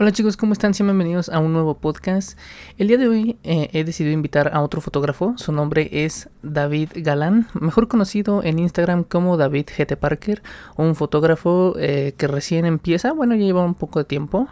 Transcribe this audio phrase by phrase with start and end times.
[0.00, 0.70] Hola chicos, ¿cómo están?
[0.78, 2.38] Bienvenidos a un nuevo podcast.
[2.76, 5.36] El día de hoy eh, he decidido invitar a otro fotógrafo.
[5.38, 10.40] Su nombre es David Galán, mejor conocido en Instagram como David GT Parker,
[10.76, 14.46] un fotógrafo eh, que recién empieza, bueno, ya lleva un poco de tiempo.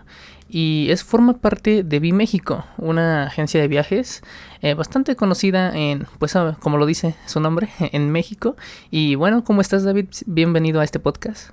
[0.49, 4.25] Y es forma parte de Vi México, una agencia de viajes
[4.63, 8.57] eh, bastante conocida en, pues ah, como lo dice su nombre, en México.
[8.91, 10.09] Y bueno, ¿cómo estás David?
[10.27, 11.51] Bienvenido a este podcast.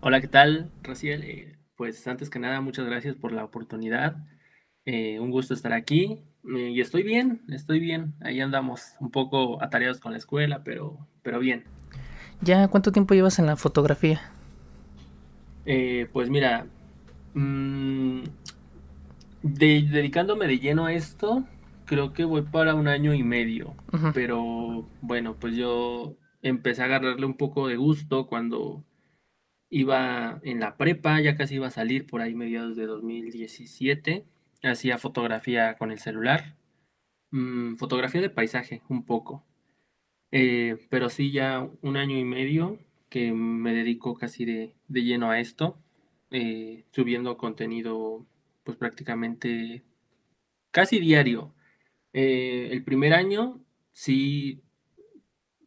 [0.00, 1.59] Hola, ¿qué tal, Raciel?
[1.80, 4.14] Pues antes que nada, muchas gracias por la oportunidad.
[4.84, 6.20] Eh, un gusto estar aquí
[6.54, 8.12] eh, y estoy bien, estoy bien.
[8.20, 11.64] Ahí andamos un poco atareados con la escuela, pero, pero bien.
[12.42, 14.20] ¿Ya cuánto tiempo llevas en la fotografía?
[15.64, 16.66] Eh, pues mira,
[17.32, 18.24] mm,
[19.42, 21.44] dedicándome de lleno a esto,
[21.86, 23.72] creo que voy para un año y medio.
[24.12, 28.84] Pero bueno, pues yo empecé a agarrarle un poco de gusto cuando
[29.70, 34.24] Iba en la prepa, ya casi iba a salir por ahí mediados de 2017.
[34.64, 36.56] Hacía fotografía con el celular.
[37.30, 39.44] Mm, fotografía de paisaje, un poco.
[40.32, 45.40] Eh, pero sí, ya un año y medio que me dedico casi de, lleno a
[45.40, 45.78] esto.
[46.32, 48.26] Eh, subiendo contenido
[48.64, 49.84] pues prácticamente
[50.72, 51.54] casi diario.
[52.12, 53.60] Eh, el primer año,
[53.92, 54.62] sí,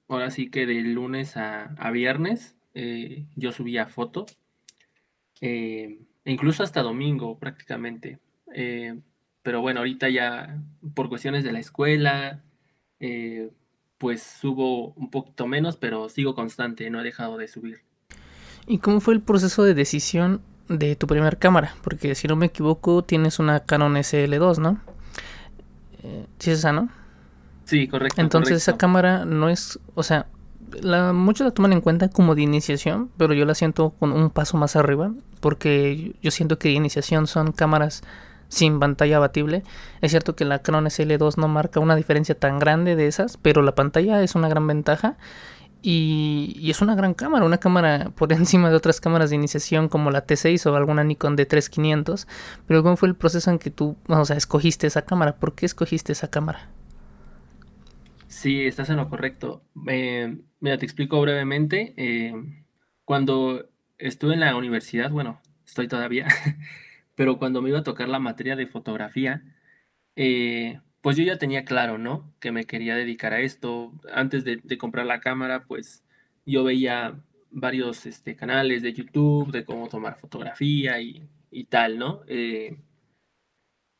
[0.07, 4.25] ahora sí que de lunes a, a viernes eh, yo subía foto,
[5.41, 8.19] eh, e incluso hasta domingo prácticamente.
[8.53, 8.99] Eh,
[9.41, 10.61] pero bueno, ahorita ya
[10.94, 12.41] por cuestiones de la escuela,
[13.97, 17.81] pues subo un poquito menos, pero sigo constante, no he dejado de subir.
[18.66, 21.75] ¿Y cómo fue el proceso de decisión de tu primera cámara?
[21.83, 24.79] Porque si no me equivoco, tienes una Canon SL2, ¿no?
[26.38, 26.89] sí es esa, ¿no?
[27.66, 28.21] Sí, correcto.
[28.21, 30.27] Entonces esa cámara no es, o sea,
[30.81, 34.29] la, muchos la toman en cuenta como de iniciación, pero yo la siento con un
[34.29, 38.03] paso más arriba, porque yo siento que de iniciación son cámaras
[38.49, 39.63] sin pantalla abatible.
[40.01, 43.61] Es cierto que la Canon SL2 no marca una diferencia tan grande de esas, pero
[43.61, 45.17] la pantalla es una gran ventaja.
[45.85, 50.11] Y, es una gran cámara, una cámara por encima de otras cámaras de iniciación como
[50.11, 52.25] la T6 o alguna Nikon D3500.
[52.67, 55.35] Pero ¿cómo fue el proceso en que tú, o sea, escogiste esa cámara?
[55.35, 56.69] ¿Por qué escogiste esa cámara?
[58.33, 59.63] Sí, estás en lo correcto.
[59.88, 61.94] Eh, mira, te explico brevemente.
[61.97, 62.33] Eh,
[63.05, 66.27] cuando estuve en la universidad, bueno, estoy todavía,
[67.16, 69.43] pero cuando me iba a tocar la materia de fotografía,
[70.16, 72.33] eh, pues yo ya tenía claro, ¿no?
[72.39, 73.93] Que me quería dedicar a esto.
[74.11, 76.03] Antes de, comprar la cámara, pues
[76.45, 81.29] yo veía varios este, canales de YouTube de cómo tomar fotografía y,
[81.69, 82.23] tal, ¿no?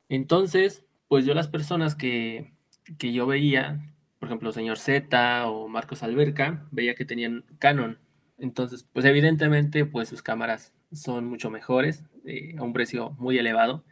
[0.10, 2.54] entonces, pues yo las personas que,
[2.98, 3.93] que yo veía
[4.34, 8.00] ejemplo, señor Z o Marcos Alberca, veía que tenían Canon.
[8.38, 13.84] Entonces, pues evidentemente, pues sus cámaras son mucho mejores, eh, a un precio muy elevado.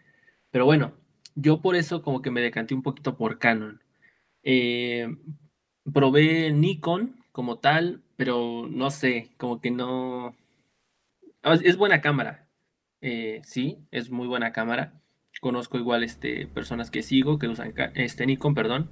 [0.51, 0.93] Pero bueno,
[1.35, 3.81] yo por eso como que me decanté un poquito por Canon.
[4.43, 5.07] Eh,
[5.93, 10.35] probé Nikon como tal, pero no sé, como que no...
[11.43, 12.47] Es buena cámara,
[13.01, 15.01] eh, sí, es muy buena cámara.
[15.39, 18.89] Conozco igual este, personas que sigo que usan este Nikon, perdón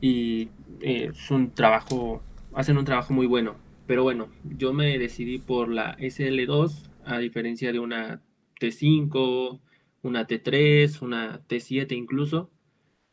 [0.00, 2.22] y eh, es un trabajo,
[2.54, 3.56] hacen un trabajo muy bueno.
[3.86, 8.22] Pero bueno, yo me decidí por la SL2, a diferencia de una
[8.60, 9.60] T5,
[10.02, 12.50] una T3, una T7 incluso.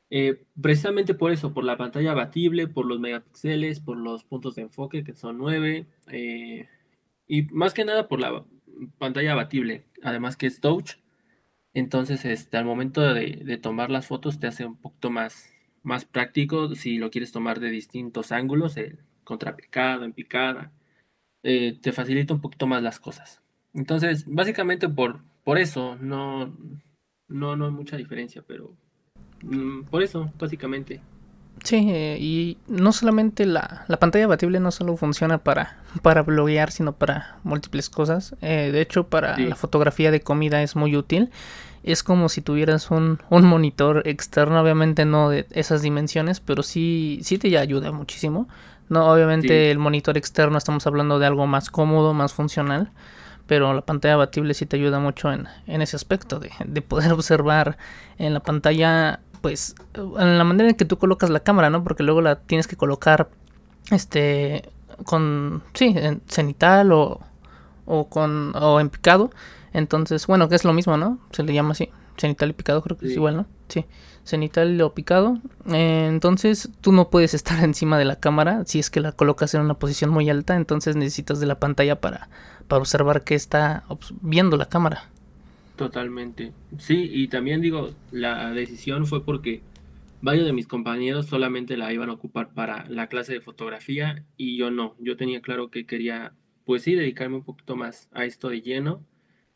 [0.10, 4.64] Eh, precisamente por eso, por la pantalla abatible, por los megapíxeles, por los puntos de
[4.64, 6.68] enfoque que son 9, eh,
[7.28, 8.46] y más que nada por la
[8.98, 10.98] pantalla abatible, además que es touch.
[11.74, 15.55] Entonces, este, al momento de, de tomar las fotos te hace un poquito más,
[15.86, 20.72] más práctico si lo quieres tomar de distintos ángulos, el contrapicado, en picada,
[21.44, 23.42] eh, te facilita un poquito más las cosas.
[23.74, 26.48] Entonces, básicamente por, por eso, no,
[27.28, 28.76] no, no hay mucha diferencia, pero
[29.44, 31.02] mm, por eso, básicamente.
[31.64, 36.72] Sí, eh, y no solamente la, la, pantalla abatible no solo funciona para, para bloguear,
[36.72, 38.36] sino para múltiples cosas.
[38.42, 41.32] Eh, de hecho, para la fotografía de comida es muy útil
[41.86, 47.20] es como si tuvieras un, un, monitor externo, obviamente no de esas dimensiones, pero sí,
[47.22, 48.48] sí te ayuda muchísimo.
[48.90, 52.90] No, obviamente el monitor externo estamos hablando de algo más cómodo, más funcional,
[53.46, 57.12] pero la pantalla abatible sí te ayuda mucho en, en ese aspecto, de, de, poder
[57.14, 57.78] observar
[58.18, 61.84] en la pantalla, pues, en la manera en que tú colocas la cámara, ¿no?
[61.84, 63.30] Porque luego la tienes que colocar,
[63.92, 64.68] este,
[65.04, 67.20] con, sí, en cenital o,
[67.86, 69.30] o con, o en picado
[69.76, 71.20] entonces, bueno, que es lo mismo, ¿no?
[71.30, 71.90] Se le llama así.
[72.18, 73.46] Cenital y picado, creo que es igual, ¿no?
[73.68, 73.86] Sí.
[74.24, 75.38] Cenital o picado.
[75.68, 79.54] Eh, entonces, tú no puedes estar encima de la cámara si es que la colocas
[79.54, 80.56] en una posición muy alta.
[80.56, 82.30] Entonces, necesitas de la pantalla para,
[82.68, 83.84] para observar qué está
[84.22, 85.10] viendo la cámara.
[85.76, 86.54] Totalmente.
[86.78, 89.62] Sí, y también digo, la decisión fue porque
[90.22, 94.58] varios de mis compañeros solamente la iban a ocupar para la clase de fotografía y
[94.58, 94.96] yo no.
[95.00, 96.34] Yo tenía claro que quería,
[96.66, 99.04] pues sí, dedicarme un poquito más a esto de lleno.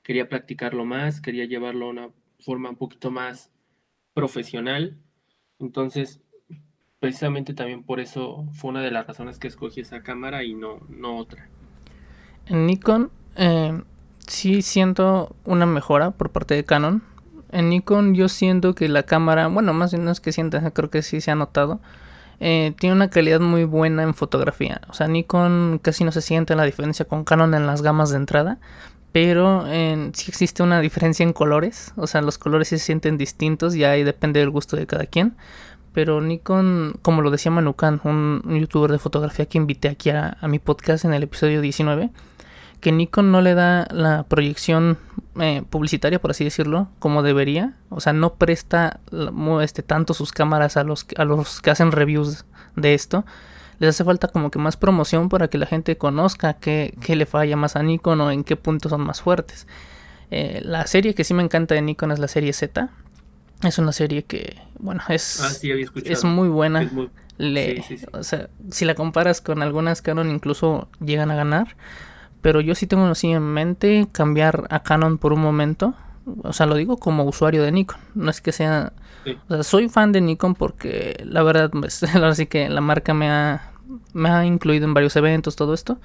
[0.04, 3.52] Quería practicarlo más, quería llevarlo a una forma un poquito más
[4.14, 4.98] profesional.
[5.60, 6.22] Entonces,
[7.00, 10.82] precisamente también por eso fue una de las razones que escogí esa cámara y no,
[10.90, 11.50] no otra.
[12.46, 13.82] En Nikon eh,
[14.30, 17.04] sí siento una mejora por parte de Canon.
[17.52, 20.90] En Nikon yo siento que la cámara, bueno, más bien no es que sienta, creo
[20.90, 21.80] que sí se ha notado.
[22.40, 24.82] Eh, tiene una calidad muy buena en fotografía.
[24.90, 28.18] O sea, Nikon casi no se siente la diferencia con Canon en las gamas de
[28.18, 28.60] entrada.
[29.12, 31.94] Pero en, sí existe una diferencia en colores.
[31.98, 35.36] O sea, los colores se sienten distintos y ahí depende del gusto de cada quien.
[35.94, 40.48] Pero Nikon, como lo decía Manukan, un, youtuber de fotografía que invité aquí a, a
[40.48, 42.12] mi podcast en el episodio 19,
[42.80, 44.98] que Nikon no le da la proyección
[45.40, 47.76] eh, publicitaria, por así decirlo, como debería.
[47.90, 49.00] O sea, no presta
[49.62, 52.46] este, tanto sus cámaras a los, a los que hacen reviews
[52.76, 53.26] de esto.
[53.80, 57.56] Les hace falta como que más promoción para que la gente conozca qué, le falla
[57.56, 59.68] más a Nikon o en qué puntos son más fuertes.
[60.32, 62.90] Eh, la serie que sí me encanta de Nikon es la serie Z.
[63.64, 65.68] Es una serie que, bueno, es, ah,
[66.06, 66.90] es muy buena.
[68.14, 71.76] O sea, si la comparas con algunas Canon, incluso llegan a ganar.
[72.42, 75.94] Pero yo sí tengo así en mente cambiar a Canon por un momento.
[76.44, 78.00] O sea, lo digo como usuario de Nikon.
[78.16, 78.94] No es que sea...
[79.48, 82.02] O sea, soy fan de Nikon porque la verdad, pues,
[82.34, 83.72] sí que la marca me ha,
[84.14, 86.00] me ha incluido en varios eventos, todo esto.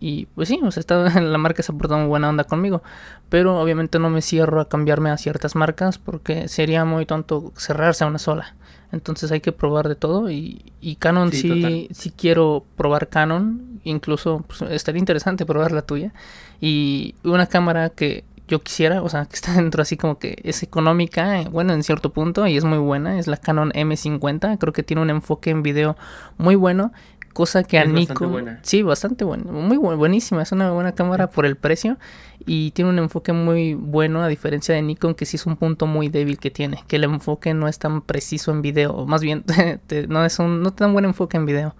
[0.00, 2.82] Y pues sí, o sea, está, la marca se ha portado muy buena onda conmigo.
[3.28, 8.04] Pero obviamente no me cierro a cambiarme a ciertas marcas porque sería muy tonto cerrarse
[8.04, 8.54] a una sola.
[8.94, 10.30] Entonces hay que probar de todo.
[10.30, 13.80] Y, y Canon sí, sí, quiero probar Canon.
[13.84, 16.14] Incluso pues, estaría interesante probar la tuya.
[16.60, 20.62] Y una cámara que yo quisiera, o sea, que está dentro así como que es
[20.62, 24.72] económica, eh, bueno, en cierto punto, y es muy buena, es la Canon M50, creo
[24.72, 25.96] que tiene un enfoque en video
[26.36, 26.92] muy bueno
[27.34, 31.56] cosa que a Nikon sí bastante bueno muy buenísima es una buena cámara por el
[31.56, 31.98] precio
[32.46, 35.86] y tiene un enfoque muy bueno a diferencia de Nikon que sí es un punto
[35.86, 39.44] muy débil que tiene que el enfoque no es tan preciso en video más bien
[40.08, 41.74] no es un no tan buen enfoque en video.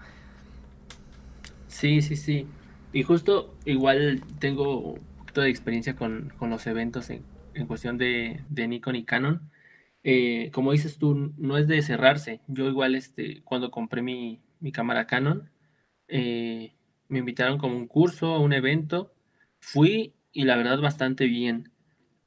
[1.67, 2.47] Sí sí sí.
[2.93, 7.23] Y justo igual tengo un poquito de experiencia con, los eventos en,
[7.67, 9.41] cuestión de, Nikon y Canon.
[10.03, 12.39] Eh, como dices tú no es de cerrarse.
[12.47, 15.49] Yo igual este cuando compré mi mi cámara Canon.
[16.07, 16.75] Eh,
[17.07, 19.13] me invitaron como un curso, a un evento.
[19.59, 21.71] Fui y la verdad bastante bien.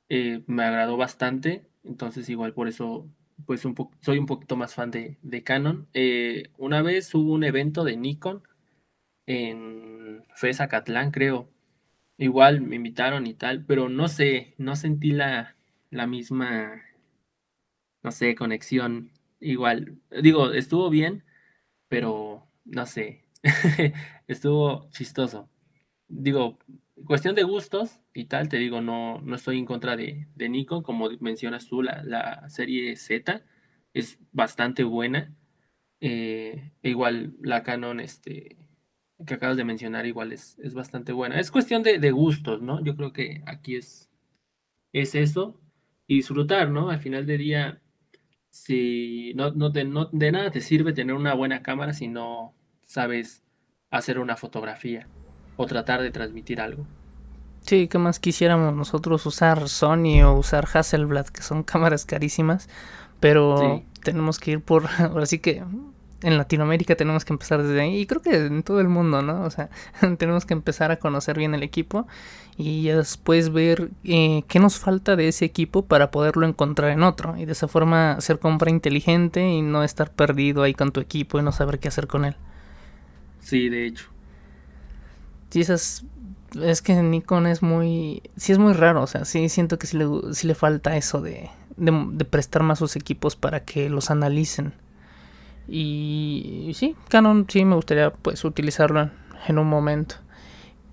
[0.09, 1.67] Eh, me agradó bastante.
[1.85, 3.09] Entonces igual por eso
[3.47, 5.89] pues un soy un poquito más fan de, Canon.
[5.95, 8.43] Eh, una vez hubo un evento de Nikon
[9.27, 11.51] en FESA Catlán, creo.
[12.19, 15.57] Igual me invitaron y tal, pero no sé, no sentí la,
[15.91, 16.83] la misma,
[18.03, 19.13] no sé, conexión.
[19.41, 21.25] Igual, digo, estuvo bien,
[21.89, 23.25] pero no sé,
[24.27, 25.49] estuvo chistoso.
[26.09, 26.59] Digo,
[27.07, 30.83] cuestión de gustos y tal, te digo, no, no estoy en contra de, de Nikon,
[30.83, 33.45] como mencionas tú, la, la serie Z
[33.95, 35.35] es bastante buena.
[36.01, 38.57] Eh, igual la Canon, este,
[39.27, 41.41] que acabas de mencionar, igual es, es bastante buena.
[41.41, 42.83] Es cuestión de, de, gustos, ¿no?
[42.85, 44.11] Yo creo que aquí es,
[44.93, 45.61] es eso.
[46.07, 46.91] Y disfrutar, ¿no?
[46.91, 47.83] Al final del día,
[48.51, 53.43] si no, no, de nada te sirve tener una buena cámara si no sabes
[53.91, 55.07] hacer una fotografía
[55.57, 56.87] o tratar de transmitir algo.
[57.63, 62.69] Sí, ¿qué más quisiéramos nosotros usar Sony o usar Hasselblad, que son cámaras carísimas,
[63.21, 65.63] pero tenemos que ir por, ahora sí que
[66.23, 69.43] en Latinoamérica tenemos que empezar desde ahí y creo que en todo el mundo, ¿no?
[69.43, 69.71] O sea,
[70.19, 72.07] tenemos que empezar a conocer bien el equipo
[72.57, 77.37] y después ver eh, qué nos falta de ese equipo para poderlo encontrar en otro
[77.37, 81.39] y de esa forma hacer compra inteligente y no estar perdido ahí con tu equipo
[81.39, 82.37] y no saber qué hacer con él.
[83.41, 84.07] Sí, de hecho.
[85.51, 86.05] Sí, esas
[86.61, 89.97] es que Nikon es muy sí es muy raro, o sea, sí siento que sí
[89.97, 94.73] le, sí le falta eso de, de prestar más sus equipos para que los analicen
[95.69, 99.11] y, sí, Canon sí me gustaría pues utilizarlo
[99.47, 100.17] en, un momento.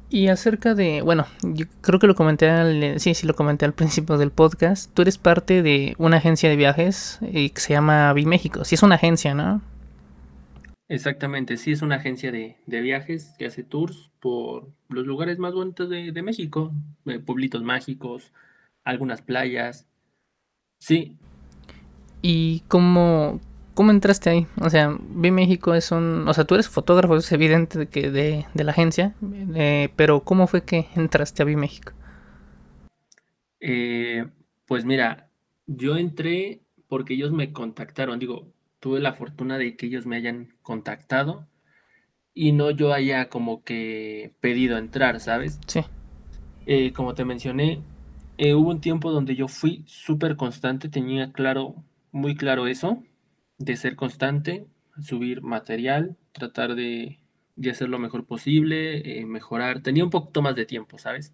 [0.09, 3.73] Y acerca de, bueno, yo creo que lo comenté al, sí, sí lo comenté al
[3.73, 4.93] principio del podcast.
[4.93, 8.65] Tú eres parte de una agencia de viajes eh, que se llama Biméxico.
[8.65, 9.61] Sí es una agencia, ¿no?
[10.87, 15.89] Exactamente, sí es una agencia de, viajes que hace tours por los lugares más bonitos
[15.89, 16.71] de, México,
[17.05, 18.31] eh, pueblitos mágicos,
[18.83, 19.87] algunas playas.
[20.77, 21.17] Sí.
[22.21, 23.39] ¿Y cómo,
[23.75, 24.47] ¿Cómo entraste ahí?
[24.61, 26.27] O sea, Vi México es un...
[26.27, 29.13] O sea, tú eres fotógrafo, es evidente de, que de, la agencia,
[29.53, 31.91] eh, pero ¿cómo fue que entraste a Vi México?
[33.59, 34.25] Eh,
[34.65, 35.29] pues mira,
[35.67, 38.47] yo entré porque ellos me contactaron, digo,
[38.79, 41.47] tuve la fortuna de que ellos me hayan contactado
[42.33, 45.59] y no yo haya como que pedido entrar, ¿sabes?
[45.67, 45.81] Sí.
[46.65, 47.81] Eh, como te mencioné,
[48.37, 51.75] eh, hubo un tiempo donde yo fui súper constante, tenía claro,
[52.11, 53.03] muy claro eso,
[53.57, 54.67] de ser constante,
[55.01, 57.19] subir material, tratar de,
[57.55, 59.81] de hacer lo mejor posible, eh, mejorar.
[59.81, 61.33] Tenía un poquito más de tiempo, ¿sabes?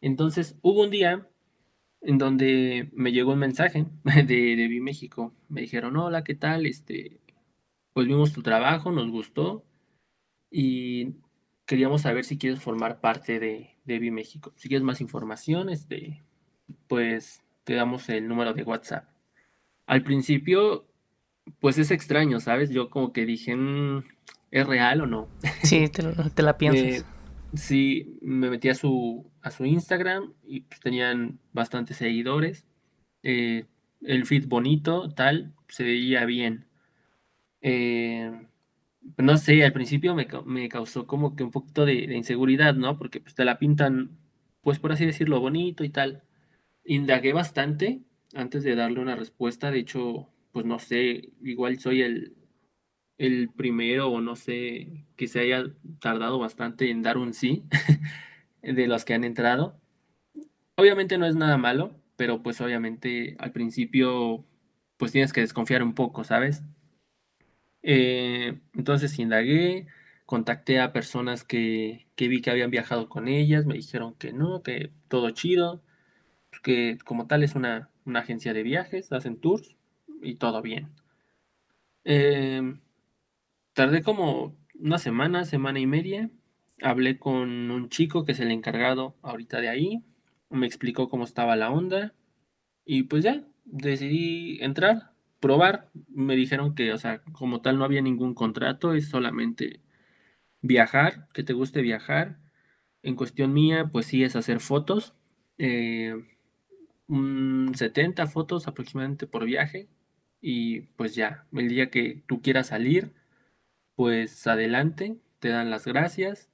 [0.00, 1.28] Entonces hubo un día
[2.00, 5.34] en donde me llegó un mensaje de, de Vi México.
[5.48, 6.66] Me dijeron, hola, ¿qué tal?
[6.66, 7.20] Este,
[7.92, 9.64] pues vimos tu trabajo, nos gustó
[10.50, 11.14] y
[11.66, 14.52] queríamos saber si quieres formar parte de, de Vi México.
[14.56, 16.22] Si quieres más información, este,
[16.86, 19.08] pues te damos el número de WhatsApp.
[19.86, 20.86] Al principio,
[21.60, 22.70] pues es extraño, ¿sabes?
[22.70, 24.04] Yo como que dije, mm,
[24.50, 25.28] ¿es real o no?
[25.62, 27.04] Sí, te, la piensas.
[27.54, 32.64] sí, me metí a su, a su Instagram y pues, tenían bastantes seguidores.
[33.22, 33.66] Eh,
[34.02, 36.66] el feed bonito, tal, se veía bien.
[37.60, 38.30] Eh,
[39.16, 42.98] no sé, al principio me, me, causó como que un poquito de, de, inseguridad, ¿no?
[42.98, 44.18] Porque pues te la pintan,
[44.62, 46.22] pues por así decirlo, bonito y tal.
[46.84, 48.00] Indagué bastante
[48.34, 49.70] antes de darle una respuesta.
[49.70, 50.28] De hecho,
[50.58, 52.36] pues no sé, igual soy el,
[53.16, 55.66] el primero o no sé, que se haya
[56.00, 57.62] tardado bastante en dar un sí
[58.62, 59.80] de los que han entrado.
[60.74, 64.44] Obviamente no es nada malo, pero pues obviamente al principio
[64.96, 66.64] pues tienes que desconfiar un poco, ¿sabes?
[67.82, 69.86] Eh, entonces indagué,
[70.26, 74.64] contacté a personas que, que, vi que habían viajado con ellas, me dijeron que no,
[74.64, 75.84] que todo chido,
[76.64, 79.77] que como tal es una, una agencia de viajes, hacen tours
[80.22, 80.90] y todo bien.
[82.04, 82.62] Eh,
[83.72, 86.30] tardé como una semana, semana y media.
[86.82, 90.04] Hablé con un chico que es el encargado ahorita de ahí.
[90.50, 92.14] Me explicó cómo estaba la onda.
[92.84, 95.90] Y pues ya, decidí entrar, probar.
[96.08, 99.80] Me dijeron que, o sea, como tal no había ningún contrato, es solamente
[100.62, 102.38] viajar, que te guste viajar.
[103.02, 105.14] En cuestión mía, pues sí es hacer fotos.
[105.58, 106.14] Eh,
[107.08, 109.88] 70 fotos aproximadamente por viaje.
[110.40, 113.12] Y pues ya, el día que tú quieras salir,
[113.96, 116.48] pues adelante, te dan las gracias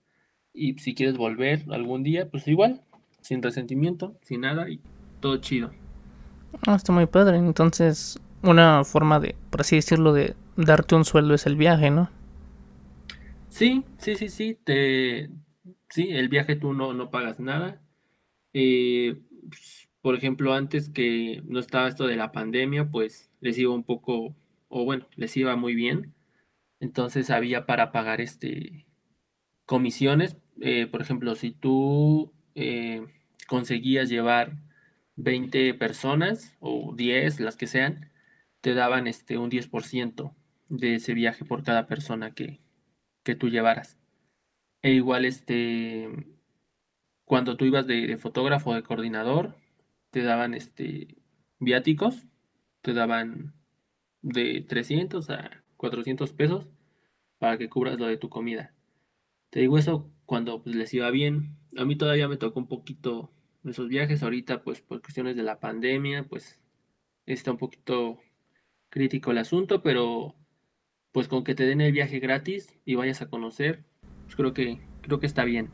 [0.53, 2.83] y si quieres volver algún día, pues igual,
[3.21, 4.81] sin resentimiento, sin nada y
[5.21, 5.73] todo chido.
[6.67, 11.35] Ah, está muy padre, entonces una forma de, por así decirlo, de darte un sueldo
[11.35, 12.11] es el viaje, ¿no?
[13.49, 15.31] Sí, sí, sí, sí, te,
[15.89, 17.81] sí, el viaje tú no, no pagas nada.
[18.53, 19.17] Eh,
[20.01, 24.35] por ejemplo, antes que no estaba esto de la pandemia, pues les iba un poco,
[24.69, 26.15] o bueno, les iba muy bien
[26.85, 28.87] entonces había para pagar este
[29.65, 30.37] comisiones.
[30.61, 33.07] Eh, por ejemplo, si tú eh,
[33.49, 34.59] conseguías llevar
[35.17, 38.11] 20 personas o 10, las que sean,
[38.61, 40.35] te daban este un 10%
[40.69, 42.61] de ese viaje por cada persona que,
[43.23, 43.99] que tú llevaras.
[44.83, 46.09] E igual este
[47.25, 49.57] cuando tú ibas de, fotógrafo o de coordinador,
[50.11, 51.17] te daban este
[51.59, 52.27] viáticos,
[52.85, 53.55] te daban
[54.21, 56.69] de 300 a 400 pesos
[57.39, 58.75] para que cubras lo de tu comida.
[59.49, 61.57] Te digo eso cuando pues, les iba bien.
[61.79, 63.33] A mí todavía me tocó un poquito
[63.65, 64.23] esos viajes.
[64.23, 66.61] Ahorita, pues por cuestiones de la pandemia, pues
[67.25, 68.19] está un poquito
[68.91, 70.35] crítico el asunto, pero
[71.11, 73.83] pues con que te den el viaje gratis y vayas a conocer,
[74.25, 75.71] pues creo que creo que está bien.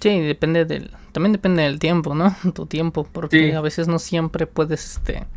[0.00, 2.34] Sí, depende del también depende del tiempo, ¿no?
[2.54, 5.28] Tu tiempo, porque a veces no siempre puedes este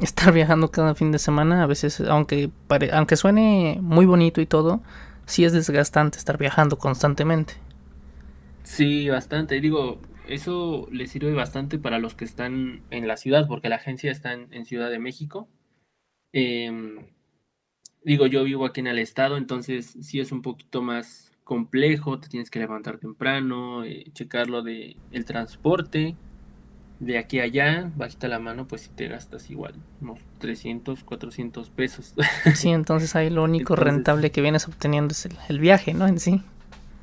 [0.00, 2.50] estar viajando cada fin de semana, a veces, aunque,
[2.92, 4.80] aunque suene muy bonito y todo,
[5.26, 7.54] sí es desgastante estar viajando constantemente.
[8.62, 9.60] Sí, bastante.
[9.60, 14.12] Digo, eso le sirve bastante para los que están en la ciudad, porque la agencia
[14.12, 15.48] está en, Ciudad de México.
[16.32, 17.06] Em,
[18.04, 22.28] digo, yo vivo aquí en el estado, entonces sí es un poquito más complejo, te
[22.28, 26.14] tienes que levantar temprano, eh, checar lo de el transporte
[27.00, 31.70] de aquí a allá, bajita la mano, pues si te gastas igual unos 300, 400
[31.70, 32.14] pesos.
[32.54, 36.06] Sí, entonces ahí lo único rentable que vienes obteniendo es el, viaje, ¿no?
[36.06, 36.42] En sí.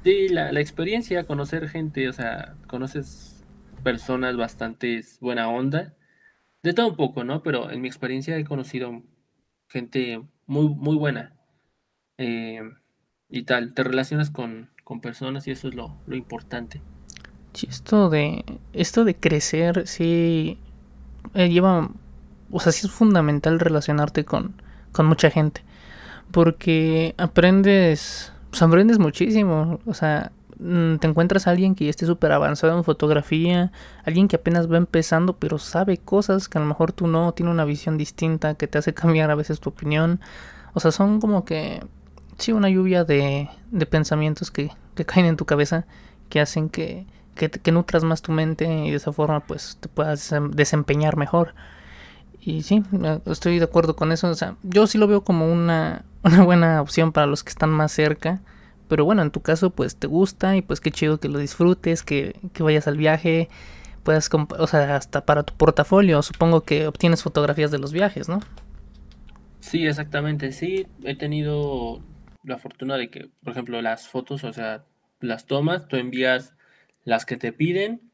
[0.03, 3.43] Sí, la, la, experiencia, conocer gente, o sea, conoces
[3.83, 5.93] personas bastante buena onda.
[6.61, 7.41] De todo un poco, ¿no?
[7.43, 9.03] Pero en mi experiencia he conocido
[9.67, 11.35] gente muy, muy buena.
[12.17, 12.61] Eh,
[13.29, 16.81] y tal, te relacionas con, con personas y eso es lo, lo importante
[17.63, 18.43] esto de
[18.73, 20.59] esto de crecer sí
[21.33, 21.89] eh, lleva
[22.51, 24.53] o sea sí es fundamental relacionarte con
[24.91, 25.63] con mucha gente
[26.31, 32.31] porque aprendes pues aprendes muchísimo o sea mm, te encuentras a alguien que esté súper
[32.31, 33.71] avanzado en fotografía,
[34.03, 37.51] alguien que apenas va empezando pero sabe cosas que a lo mejor tú no, tiene
[37.51, 40.19] una visión distinta que te hace cambiar a veces tu opinión.
[40.73, 41.81] O sea, son como que,
[42.37, 45.85] sí, una lluvia de, de pensamientos que, que caen en tu cabeza
[46.29, 47.05] que hacen que,
[47.35, 51.53] que, nutras más tu mente y de esa forma pues te puedas desempeñar mejor.
[52.39, 52.83] Y sí,
[53.25, 54.29] estoy de acuerdo con eso.
[54.29, 57.69] O sea, yo sí lo veo como una, una buena opción para los que están
[57.69, 58.41] más cerca.
[58.87, 62.03] Pero bueno, en tu caso pues te gusta y pues qué chido que lo disfrutes,
[62.03, 63.49] que, que vayas al viaje,
[64.03, 68.41] puedas, o sea, hasta para tu portafolio, supongo que obtienes fotografías de los viajes, ¿no?
[69.59, 72.03] Sí, exactamente, sí, he tenido
[72.43, 74.85] la fortuna de que, por ejemplo, las fotos, o sea,
[75.19, 76.53] las tomas, tú envías
[77.05, 78.11] las que te piden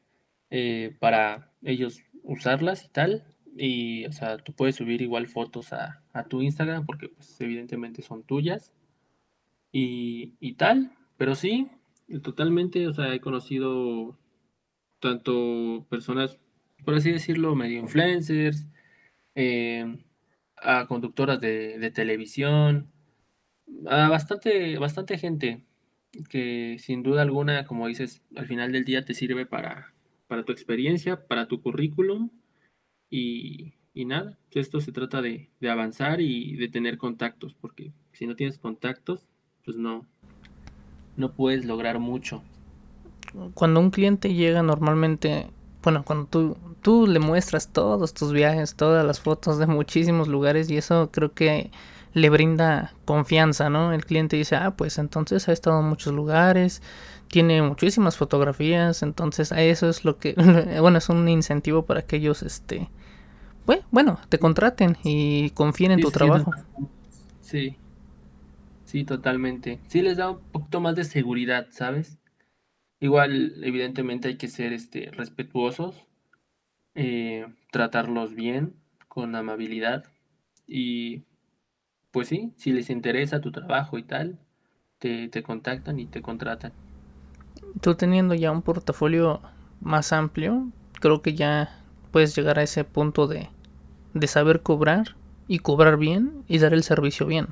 [0.50, 3.24] eh, para ellos usarlas y tal,
[3.56, 8.22] y, o sea, tú puedes subir igual fotos a, tu Instagram porque, pues, evidentemente son
[8.22, 8.72] tuyas
[9.72, 10.92] y, y tal.
[11.16, 11.68] Pero sí,
[12.22, 14.18] totalmente, o sea, he conocido
[15.00, 16.38] tanto personas,
[16.84, 18.66] por así decirlo, medio influencers,
[19.34, 19.98] eh,
[20.56, 22.92] a conductoras de, de, televisión,
[23.86, 25.64] a bastante, bastante gente
[26.28, 29.92] que sin duda alguna, como dices, al final del día te sirve para,
[30.26, 32.30] para tu experiencia, para tu currículum
[33.10, 38.26] y, y nada, esto se trata de, de, avanzar y de tener contactos, porque si
[38.26, 39.28] no tienes contactos,
[39.64, 40.06] pues no,
[41.16, 42.42] no puedes lograr mucho.
[43.54, 45.48] Cuando un cliente llega normalmente,
[45.82, 50.70] bueno, cuando tú, tú le muestras todos tus viajes, todas las fotos de muchísimos lugares
[50.70, 51.70] y eso creo que
[52.14, 53.92] le brinda confianza, ¿no?
[53.92, 56.82] El cliente dice, ah, pues entonces ha estado en muchos lugares,
[57.28, 60.34] tiene muchísimas fotografías, entonces a eso es lo que,
[60.80, 62.90] bueno, es un incentivo para que ellos, este,
[63.90, 66.52] bueno, te contraten y confíen en tu trabajo.
[67.40, 67.76] Sí,
[68.84, 69.80] sí, totalmente.
[69.86, 72.18] Sí les da un poquito más de seguridad, ¿sabes?
[73.00, 76.06] Igual, evidentemente hay que ser este, respetuosos,
[76.94, 78.74] eh, tratarlos bien,
[79.08, 80.04] con amabilidad
[80.66, 81.24] y
[82.12, 84.38] pues sí, si les interesa tu trabajo y tal,
[84.98, 86.72] te, te contactan y te contratan.
[87.80, 89.40] Tú teniendo ya un portafolio
[89.80, 90.68] más amplio,
[91.00, 91.80] creo que ya
[92.12, 93.48] puedes llegar a ese punto de,
[94.14, 95.16] de saber cobrar
[95.48, 97.48] y cobrar bien y dar el servicio bien?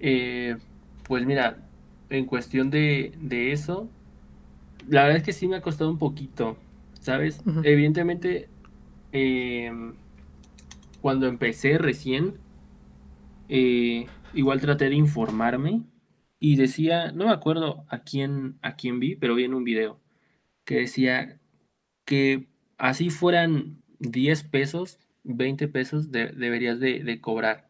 [0.00, 0.56] Eh,
[1.04, 1.58] pues mira,
[2.10, 3.88] en cuestión de, de, eso,
[4.88, 6.56] la verdad es que sí me ha costado un poquito,
[7.00, 7.40] ¿sabes?
[7.62, 8.48] Evidentemente,
[9.12, 9.72] eh,
[11.06, 12.34] cuando empecé recién,
[13.48, 15.84] eh, igual traté de informarme
[16.40, 20.00] y decía, no me acuerdo a quién, a quién vi, pero vi en un video
[20.64, 21.38] que decía
[22.04, 27.68] que así fueran 10 pesos, 20 pesos deberías de, cobrar.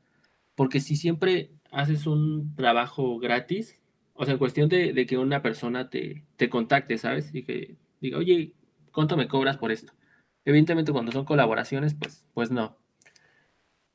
[0.54, 3.82] Porque si siempre haces un trabajo gratis,
[4.14, 7.34] o sea, en cuestión de, que una persona te, te, contacte, ¿sabes?
[7.34, 8.54] Y que diga, oye,
[8.92, 9.92] ¿cuánto me cobras por esto?
[10.46, 12.78] Evidentemente cuando son colaboraciones, pues, pues no.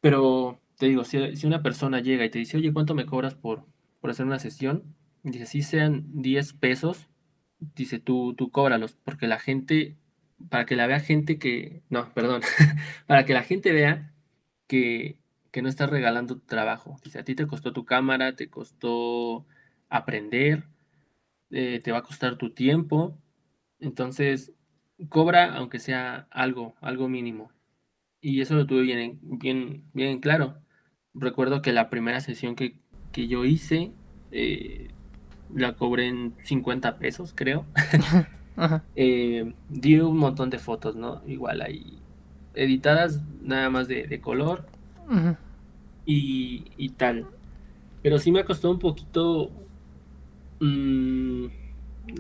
[0.02, 3.66] Pero te digo, si, una persona llega y te dice, oye, ¿cuánto me cobras por,
[4.00, 4.96] por hacer una sesión?
[5.24, 7.08] Dice, si sean 10 pesos,
[7.60, 9.98] dice, tú, tú cóbralos, porque la gente
[10.50, 12.42] para que la vea gente que, no, perdón,
[13.08, 14.14] para que la gente vea
[14.68, 15.20] que,
[15.52, 16.98] que no estás regalando tu trabajo.
[17.04, 19.46] Dice, a ti te costó tu cámara, te costó
[19.90, 20.66] aprender,
[21.52, 23.18] eh, te va a costar tu tiempo.
[23.80, 24.54] Entonces,
[25.10, 27.52] cobra aunque sea algo, algo mínimo.
[28.22, 30.58] Y eso lo tuve bien, bien, bien claro.
[31.14, 32.76] Recuerdo que la primera sesión que,
[33.12, 33.92] que yo hice,
[34.32, 34.90] eh,
[35.54, 37.66] la cobré en 50 pesos, creo.
[38.96, 41.22] Eh, di un montón de fotos, ¿no?
[41.26, 41.98] Igual ahí
[42.54, 44.66] editadas nada más de, color
[46.06, 47.28] y, tal.
[48.02, 49.52] Pero sí me costó un poquito
[50.60, 51.46] mm,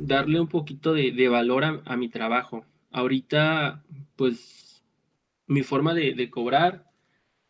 [0.01, 2.65] darle un poquito de, valor a, mi trabajo.
[2.91, 3.83] Ahorita,
[4.15, 4.60] pues,
[5.51, 6.89] mi forma de, cobrar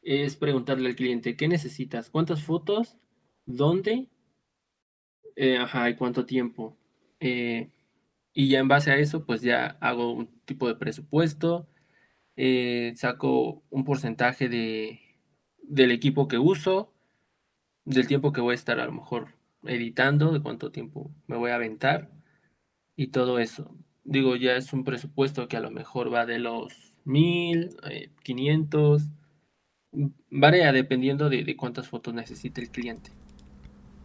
[0.02, 2.10] es preguntarle al cliente, ¿qué necesitas?
[2.10, 2.98] ¿Cuántas fotos?
[3.46, 4.10] ¿Dónde?
[5.36, 6.80] Eh, ajá, ¿y cuánto tiempo?
[7.20, 7.70] Eh,
[8.34, 11.68] y ya en base a eso, pues ya hago un tipo de presupuesto,
[12.36, 15.00] eh, saco un porcentaje de,
[15.62, 16.96] del equipo que uso,
[17.86, 21.52] del tiempo que voy a estar a lo mejor editando, de cuánto tiempo me voy
[21.52, 22.10] a aventar
[22.96, 23.78] y todo eso.
[24.04, 29.04] Digo, ya es un presupuesto que a lo mejor va de los mil, eh, quinientos,
[30.30, 33.12] varía dependiendo de, de cuántas fotos necesite el cliente.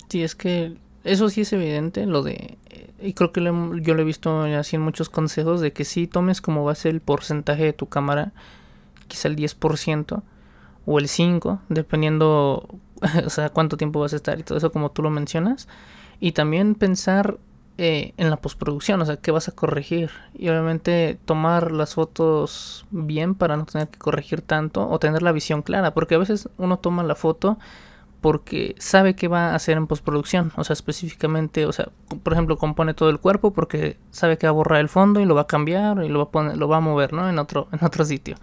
[0.09, 2.59] Sí, es que eso sí es evidente, lo de...
[3.01, 6.41] Y creo que yo lo he visto así en muchos consejos de que si tomes
[6.41, 8.33] como base el porcentaje de tu cámara,
[9.07, 10.23] quizá el 10%
[10.85, 12.69] o el 5%, dependiendo,
[13.25, 15.69] o sea, cuánto tiempo vas a estar y todo eso como tú lo mencionas.
[16.19, 17.39] Y también pensar
[17.79, 20.11] eh, en la postproducción, o sea, qué vas a corregir.
[20.35, 25.33] Y obviamente tomar las fotos bien para no tener que corregir tanto o tener la
[25.33, 27.59] visión clara, porque a veces uno toma la foto
[28.23, 31.91] porque sabe qué va a hacer en postproducción, o sea, específicamente, o sea,
[32.23, 35.27] por ejemplo, compone todo el cuerpo porque sabe que va a borrar el fondo y
[35.27, 37.29] lo va a cambiar y lo va a poner, lo va a mover, ¿no?
[37.29, 38.37] En otro en otro sitio.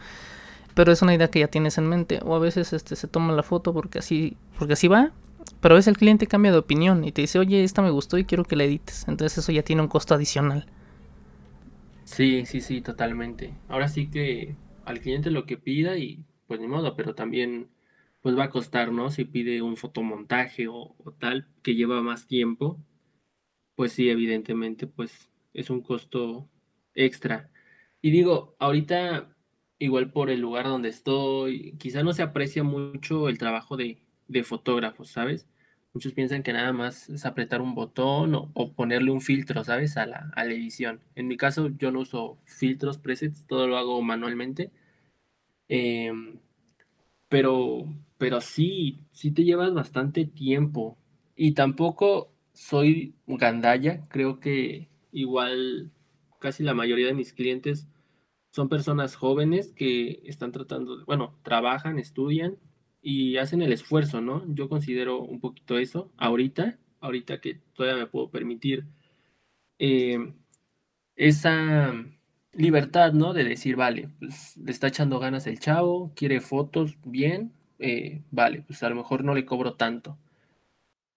[0.75, 3.33] Pero es una idea que ya tienes en mente o a veces este se toma
[3.33, 5.11] la foto porque así porque así va
[5.61, 8.17] pero a veces el cliente cambia de opinión y te dice, oye, esta me gustó
[8.17, 9.05] y quiero que la edites.
[9.07, 10.67] Entonces eso ya tiene un costo adicional.
[12.03, 13.61] Sí, sí, sí, totalmente.
[13.67, 17.71] Ahora sí que al cliente lo que pida y pues ni modo, pero también
[18.21, 19.09] pues va a costar, ¿no?
[19.11, 22.83] Si pide un fotomontaje o, o tal que lleva más tiempo,
[23.75, 26.49] pues sí, evidentemente, pues es un costo
[26.95, 27.51] extra.
[28.01, 29.35] Y digo, ahorita
[29.79, 34.02] igual por el lugar donde estoy, quizá no se aprecia mucho el trabajo de,
[34.33, 35.47] de fotógrafos, ¿sabes?
[35.93, 39.95] Muchos piensan que nada más es apretar un botón o, ponerle un filtro, ¿sabes?
[39.97, 41.01] A la, a la, edición.
[41.15, 44.71] En mi caso yo no uso filtros, presets, todo lo hago manualmente.
[45.69, 46.39] Em,
[47.29, 47.85] pero,
[48.17, 50.97] pero sí, sí te llevas bastante tiempo.
[51.35, 55.91] Y tampoco soy gandalla, creo que igual
[56.39, 57.87] casi la mayoría de mis clientes
[58.51, 62.57] son personas jóvenes que están tratando, bueno, trabajan, estudian
[63.03, 64.43] y hacen el esfuerzo, ¿no?
[64.47, 68.85] Yo considero un poquito eso ahorita, ahorita que todavía me puedo permitir
[69.77, 70.33] eh,
[71.15, 71.93] esa
[72.53, 73.33] libertad, ¿no?
[73.33, 78.63] De decir, vale, pues le está echando ganas el chavo, quiere fotos bien, eh, vale,
[78.63, 80.17] pues a lo mejor no le cobro tanto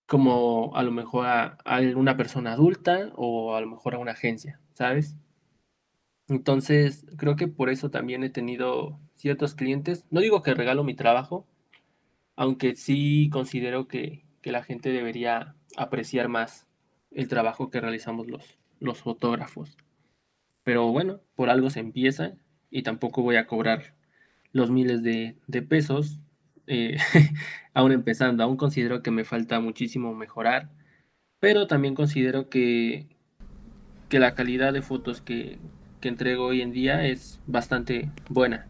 [0.07, 4.13] como a lo mejor a, a una persona adulta o a lo mejor a una
[4.13, 5.17] agencia, ¿sabes?
[6.29, 10.05] Entonces, creo que por eso también he tenido ciertos clientes.
[10.11, 11.47] No digo que regalo mi trabajo,
[12.37, 16.69] aunque sí considero que, la gente debería apreciar más
[17.11, 19.77] el trabajo que realizamos los, los fotógrafos.
[20.63, 22.37] Pero bueno, por algo se empieza
[22.71, 23.97] y tampoco voy a cobrar
[24.53, 25.37] los miles de,
[25.69, 26.21] pesos
[26.69, 26.97] eh,
[27.75, 28.45] aún empezando.
[28.45, 30.71] Aún considero que me falta muchísimo mejorar,
[31.41, 33.09] pero también considero que,
[34.09, 35.59] que la calidad de fotos que,
[36.01, 38.69] que entrego hoy en día es bastante buena.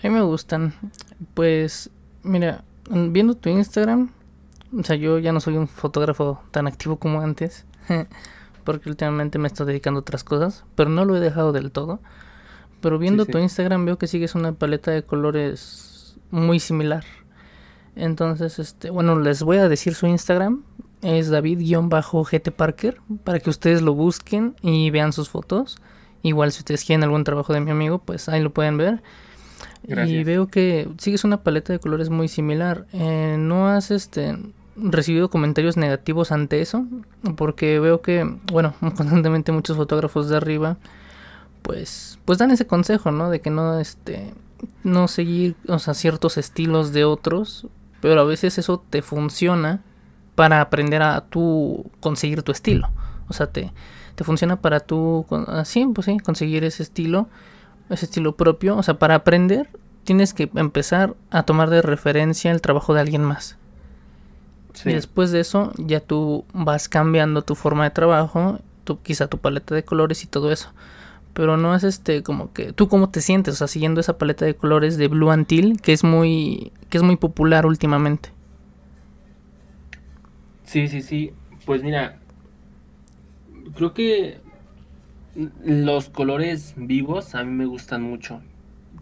[0.00, 0.74] A mí me gustan.
[1.34, 1.90] Pues
[2.22, 4.10] Mira, viendo tu Instagram,
[4.78, 7.66] o sea, yo ya no soy un fotógrafo tan activo como antes,
[8.64, 12.00] porque últimamente me estoy dedicando a otras cosas, pero no lo he dejado del todo.
[12.80, 17.04] Pero viendo tu Instagram veo que sigues una paleta de colores muy similar.
[17.94, 20.64] Entonces, este, bueno, les voy a decir su Instagram.
[21.00, 23.00] Es David-GT Parker.
[23.22, 25.78] Para que ustedes lo busquen y vean sus fotos.
[26.22, 29.02] Igual si ustedes quieren algún trabajo de mi amigo, pues ahí lo pueden ver.
[29.86, 32.86] Y veo que sigues una paleta de colores muy similar.
[32.92, 34.38] Eh, ¿No has este
[34.76, 36.86] recibido comentarios negativos ante eso?
[37.36, 40.76] Porque veo que, bueno, constantemente muchos fotógrafos de arriba
[41.62, 43.30] pues pues dan ese consejo, ¿no?
[43.30, 44.34] De que no este
[44.84, 47.66] no seguir, o sea, ciertos estilos de otros,
[48.00, 49.80] pero a veces eso te funciona
[50.34, 52.90] para aprender a tú conseguir tu estilo.
[53.28, 53.72] O sea, te,
[54.14, 57.28] te funciona para tú, así, pues sí, conseguir ese estilo
[57.90, 58.76] ese estilo propio.
[58.76, 59.68] O sea, para aprender
[60.04, 63.56] tienes que empezar a tomar de referencia el trabajo de alguien más.
[64.84, 69.38] Y después de eso ya tú vas cambiando tu forma de trabajo, tu, quizá tu
[69.38, 70.70] paleta de colores y todo eso.
[71.34, 74.44] Pero no es este como que tú cómo te sientes, o sea, siguiendo esa paleta
[74.44, 78.30] de colores de Blue Antil que es muy que es muy popular últimamente.
[80.64, 81.32] Sí, sí, sí.
[81.66, 82.18] Pues mira,
[83.74, 84.40] creo que
[85.34, 88.42] los colores vivos a mí me gustan mucho.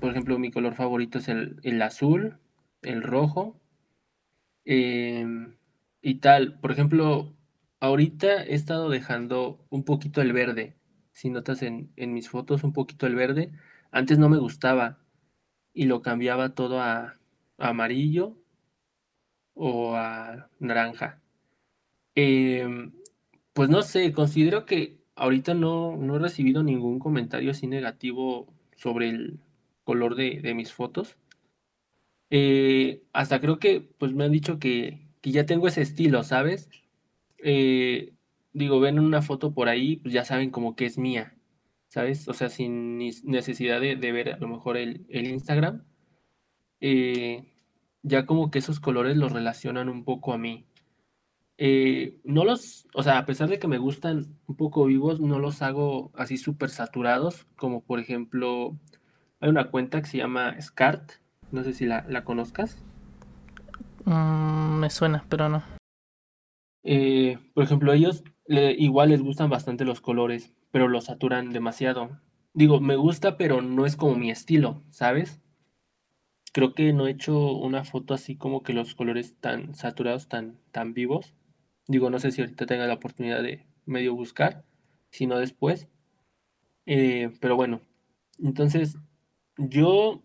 [0.01, 2.38] Por ejemplo, mi color favorito es el, azul,
[2.83, 3.61] el rojo
[4.64, 5.57] em,
[6.03, 6.59] y tal.
[6.61, 7.35] Por ejemplo,
[7.81, 10.77] ahorita he estado dejando un poquito el verde.
[11.12, 13.53] Si notas en, mis fotos, un poquito el verde.
[13.90, 14.99] Antes no me gustaba
[15.75, 17.19] y lo cambiaba todo a,
[17.59, 18.37] amarillo
[19.55, 21.21] o a naranja.
[22.14, 22.93] Em,
[23.53, 29.11] pues no sé, considero que ahorita no, no he recibido ningún comentario así negativo sobre
[29.11, 29.38] el
[29.85, 31.16] color de, mis fotos.
[32.30, 36.70] Eh, hasta creo que pues me han dicho que, ya tengo ese estilo, ¿sabes?
[37.38, 38.14] Eh,
[38.54, 41.37] digo, ven una foto por ahí, pues ya saben como que es mía,
[41.88, 42.26] ¿sabes?
[42.28, 45.85] O sea, sin necesidad de, ver a lo mejor el, Instagram.
[46.80, 47.44] Eh,
[48.02, 50.66] ya como que esos colores los relacionan un poco a mí.
[51.62, 55.38] Eh, no los, o sea, a pesar de que me gustan un poco vivos, no
[55.38, 58.79] los hago así súper saturados, como por ejemplo,
[59.40, 61.12] hay una cuenta que se llama Scart,
[61.53, 62.83] no sé si la, conozcas.
[64.07, 65.62] Mm, me suena, pero no.
[66.83, 72.23] Eh, por ejemplo, ellos igual les gustan bastante los colores, pero los saturan demasiado.
[72.55, 75.42] Digo, me gusta, pero no es como mi estilo, ¿sabes?
[76.55, 80.57] Creo que no he hecho una foto así como que los colores tan saturados, tan,
[80.73, 81.35] tan vivos.
[81.90, 84.64] Digo, no sé si ahorita tenga la oportunidad de medio buscar,
[85.11, 85.88] si no después.
[86.87, 87.81] Eh, pero bueno,
[88.38, 88.96] entonces
[89.59, 90.22] yo,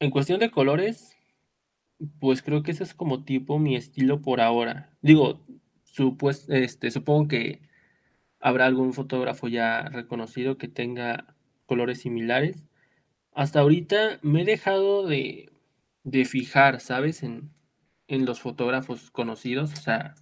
[0.00, 1.16] en cuestión de colores,
[2.18, 4.90] pues creo que ese es como tipo mi estilo por ahora.
[5.00, 5.46] Digo,
[6.48, 7.60] este, supongo que
[8.40, 12.66] habrá algún fotógrafo ya reconocido que tenga colores similares.
[13.32, 15.52] Hasta ahorita me he dejado de,
[16.02, 17.22] de fijar, ¿sabes?
[17.22, 17.52] En,
[18.08, 19.72] en, los fotógrafos conocidos.
[19.72, 20.16] O sea,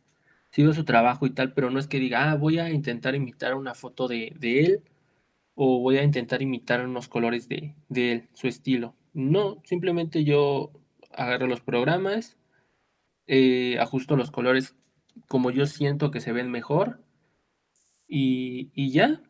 [0.50, 3.54] sigo su trabajo y tal, pero no es que diga, ah, voy a intentar imitar
[3.54, 4.82] una foto de, de él
[5.54, 8.94] o voy a intentar imitar unos colores de, de él, su estilo.
[9.12, 10.72] No, simplemente yo
[11.12, 12.36] agarro los programas,
[13.26, 14.76] eh, ajusto los colores
[15.26, 17.02] como yo siento que se ven mejor
[18.06, 19.22] y, y ya.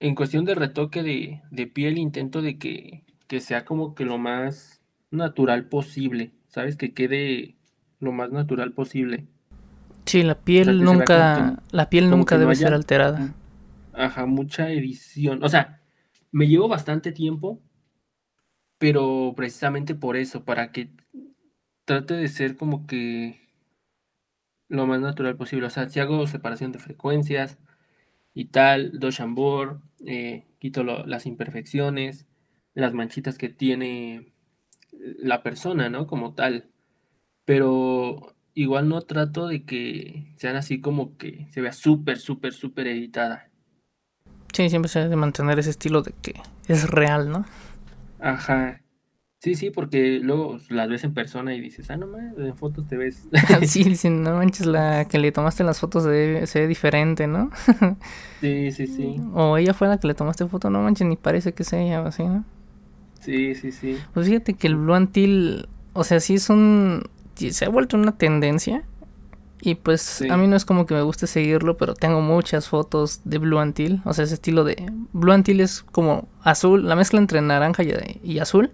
[0.00, 4.18] En cuestión de retoque de, de piel intento de que, que, sea como que lo
[4.18, 6.76] más natural posible, ¿sabes?
[6.76, 7.56] Que quede
[8.00, 9.26] lo más natural posible.
[10.04, 13.34] Sí, la piel nunca, la piel nunca debe ser alterada.
[13.92, 15.42] Ajá, mucha edición.
[15.44, 15.80] O sea,
[16.30, 17.60] me llevo bastante tiempo,
[18.78, 20.90] pero precisamente por eso, para que
[21.84, 23.40] trate de ser como que
[24.68, 25.66] lo más natural posible.
[25.66, 27.58] O sea, si hago separación de frecuencias
[28.34, 29.10] y tal, do
[30.06, 32.26] eh, quito las imperfecciones,
[32.74, 34.32] las manchitas que tiene
[34.92, 36.06] la persona, ¿no?
[36.06, 36.70] Como tal.
[37.44, 42.86] Pero igual no trato de que sean así como que se vea súper, súper, súper
[42.86, 43.50] editada.
[44.52, 46.34] Sí, siempre se debe mantener ese estilo de que
[46.68, 47.44] es real, ¿no?
[48.20, 48.82] Ajá.
[49.42, 52.86] Sí, sí, porque luego las ves en persona y dices, ah, no mames, en fotos
[52.86, 53.26] te ves.
[53.66, 56.68] sí, sí, no manches, la que le tomaste en las fotos se ve, se ve
[56.68, 57.50] diferente, ¿no?
[58.40, 59.16] sí, sí, sí.
[59.34, 62.06] O ella fue la que le tomaste foto, no manches, ni parece que sea ella,
[62.06, 62.44] así, ¿no?
[63.18, 63.98] Sí, sí, sí.
[64.14, 67.02] Pues fíjate que el Blue Antil, o sea, sí es un.
[67.34, 68.84] Se ha vuelto una tendencia.
[69.64, 73.20] Y pues a mí no es como que me guste seguirlo, pero tengo muchas fotos
[73.22, 74.02] de Blue Antil.
[74.04, 74.92] O sea, ese estilo de...
[75.12, 77.84] Blue Antil es como azul, la mezcla entre naranja
[78.24, 78.72] y, azul,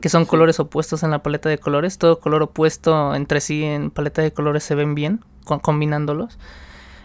[0.00, 1.98] que son colores opuestos en la paleta de colores.
[1.98, 5.24] Todo color opuesto entre sí en paleta de colores se ven bien,
[5.60, 6.38] combinándolos.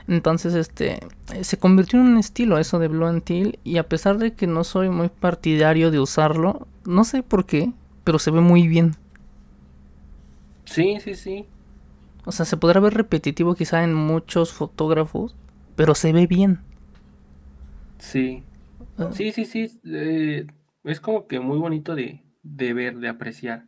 [0.07, 0.99] Entonces, este,
[1.41, 3.57] se convirtió en un estilo eso de Blue Antil.
[3.63, 7.73] Y a pesar de que no soy muy partidario de usarlo, no sé por qué,
[8.03, 8.95] pero se ve muy bien.
[10.65, 11.45] Sí, sí, sí.
[12.25, 15.35] O sea, se podrá ver repetitivo quizá en muchos fotógrafos,
[15.75, 16.59] pero se ve bien.
[17.99, 18.43] Sí.
[18.97, 19.09] Ah.
[19.11, 19.79] Sí, sí, sí.
[19.85, 20.47] Eh,
[20.83, 23.67] es como que muy bonito de, ver, de apreciar.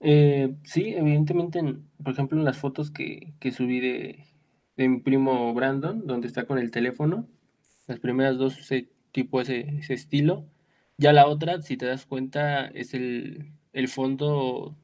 [0.00, 1.60] Eh, sí, evidentemente,
[2.02, 4.24] por ejemplo, en las fotos que, subí de,
[4.76, 7.28] mi primo Brandon, donde está con el teléfono,
[7.86, 10.46] las primeras dos ese tipo, ese, ese estilo.
[10.96, 14.76] Ya la otra, si te das cuenta, es el, el fondo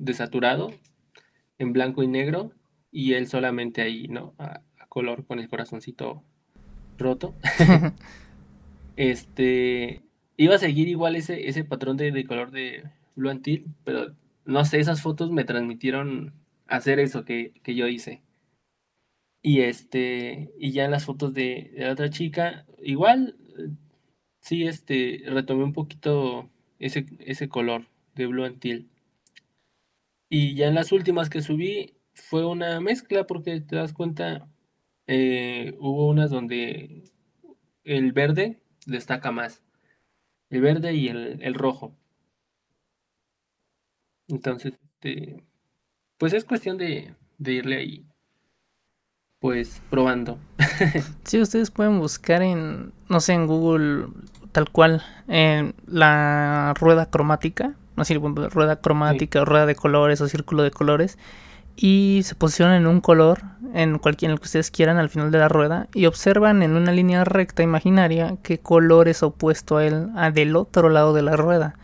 [0.00, 0.70] desaturado,
[1.58, 2.52] en blanco y negro
[2.90, 4.34] y él solamente ahí, ¿no?
[4.38, 6.24] A, color con el corazoncito
[6.98, 7.36] roto.
[8.96, 10.02] este,
[10.36, 14.80] iba a seguir igual ese, ese patrón de, color de Blue Antil, pero no sé,
[14.80, 16.34] esas fotos me transmitieron
[16.66, 18.22] hacer eso que, yo hice.
[19.42, 23.36] Y este, y ya en las fotos de, de, la otra chica, igual,
[24.40, 27.86] sí, este, retomé un poquito ese, ese color
[28.16, 28.89] de Blue Antil.
[30.32, 34.48] Y ya en las últimas que subí fue una mezcla porque te das cuenta,
[35.08, 37.02] eh, hubo unas donde
[37.82, 39.60] el verde destaca más.
[40.48, 41.96] El verde y el, rojo.
[44.28, 45.42] Entonces, este,
[46.16, 48.06] pues es cuestión de, de irle ahí,
[49.40, 50.38] pues probando.
[51.24, 54.06] sí, ustedes pueden buscar en, no sé, en Google
[54.52, 60.70] tal cual, en la rueda cromática así rueda cromática, rueda de colores o círculo de
[60.70, 61.18] colores
[61.76, 63.40] y se posicionan en un color,
[63.72, 66.76] en cualquier en el que ustedes quieran al final de la rueda y observan en
[66.76, 71.36] una línea recta imaginaria qué color es opuesto a él del otro lado de la
[71.36, 71.76] rueda.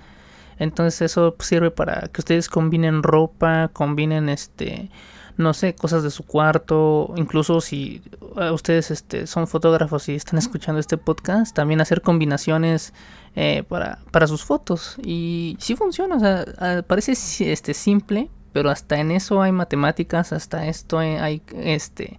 [0.59, 4.91] Entonces eso sirve para que ustedes combinen ropa, combinen este
[5.37, 8.03] no sé, cosas de su cuarto, incluso si
[8.37, 12.95] eh, ustedes este, son fotógrafos y están escuchando este podcast, también hacer combinaciones
[13.37, 14.97] eh, para, para sus fotos.
[15.05, 20.67] Y sí funciona, o sea, parece este, simple, pero hasta en eso hay matemáticas, hasta
[20.67, 22.19] esto hay, este...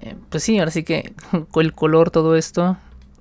[0.00, 1.12] Eh, pues sí, ahora sí que
[1.56, 2.76] el color, todo esto,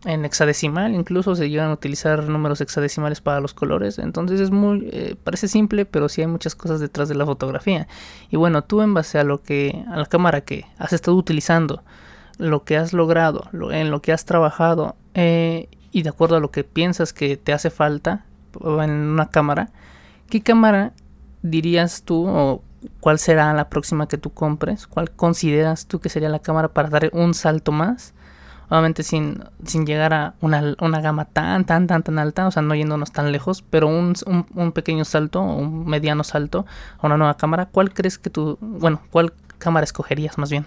[0.06, 3.97] en hexadecimal, incluso se llegan a utilizar números hexadecimales para los colores.
[3.97, 7.88] Entonces es muy, eh, parece simple, pero sí hay muchas cosas detrás de la fotografía.
[8.30, 11.84] Y bueno, tú en base a lo que, a la cámara que has estado utilizando,
[12.38, 16.52] lo que has logrado, en lo que has trabajado, eh, y de acuerdo a lo
[16.52, 18.26] que piensas que te hace falta
[18.63, 19.69] en una cámara,
[20.30, 20.93] ¿qué cámara
[21.41, 22.63] dirías tú o
[23.00, 24.88] cuál será la próxima que tú compres?
[24.88, 28.13] ¿Cuál consideras tú que sería la cámara para dar un salto más?
[28.69, 32.62] Obviamente sin, sin llegar a una, una, gama tan, tan, tan, tan alta, o sea,
[32.62, 34.13] no yéndonos tan lejos, pero un,
[34.56, 36.65] un, pequeño salto, un mediano salto
[37.00, 37.67] a una nueva cámara.
[37.67, 40.65] ¿Cuál crees que tú, bueno, cuál cámara escogerías más bien?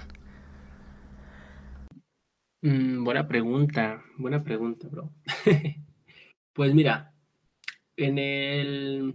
[2.62, 5.10] Mm, buena pregunta, buena pregunta, bro.
[6.52, 7.14] pues mira,
[7.96, 9.14] en el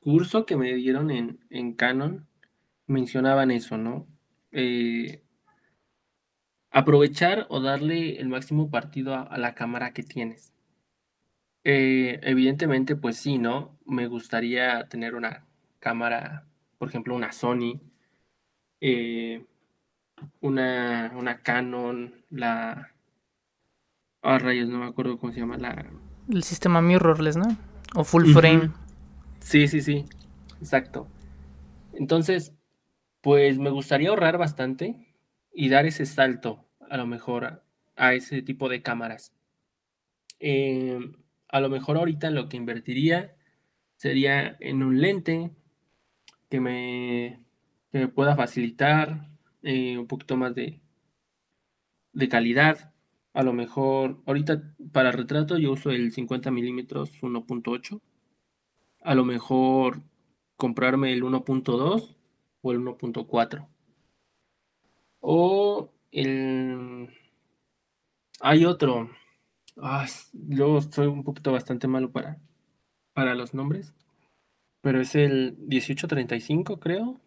[0.00, 2.26] curso que me dieron en, en Canon,
[2.86, 4.06] mencionaban eso, ¿no?
[4.52, 5.22] Eh,
[6.70, 10.52] aprovechar o darle el máximo partido a, la cámara que tienes.
[11.64, 13.78] Eh, evidentemente, pues sí, ¿no?
[13.86, 15.46] Me gustaría tener una
[15.78, 16.46] cámara,
[16.78, 17.80] por ejemplo, una Sony,
[18.80, 19.44] eh,
[20.40, 22.92] una, una Canon, la...
[24.22, 25.84] Ah, rayos, no me acuerdo cómo se llama la...
[26.28, 27.56] El sistema mirrorless, ¿no?
[27.94, 28.70] O full frame.
[29.40, 30.04] Sí, sí, sí,
[30.60, 31.08] exacto.
[31.92, 32.54] Entonces,
[33.20, 35.14] pues me gustaría ahorrar bastante
[35.52, 37.62] y dar ese salto a lo mejor
[37.96, 39.32] a, ese tipo de cámaras.
[40.38, 41.14] Em,
[41.48, 43.34] a lo mejor ahorita lo que invertiría
[43.96, 45.52] sería en un lente
[46.50, 47.40] que me,
[48.14, 49.28] pueda facilitar
[49.62, 50.80] eh, un poquito más de,
[52.12, 52.92] de calidad.
[53.34, 58.00] A lo mejor ahorita para retrato yo uso el 50 milímetros 1.8.
[59.00, 60.02] A lo mejor
[60.56, 62.16] comprarme el 1.2
[62.62, 63.68] o el 1.4.
[65.20, 67.08] O el...
[68.40, 69.10] Hay otro.
[70.32, 72.38] yo soy un poquito bastante malo para,
[73.14, 73.94] para los nombres.
[74.82, 77.20] Pero es el 1835, creo.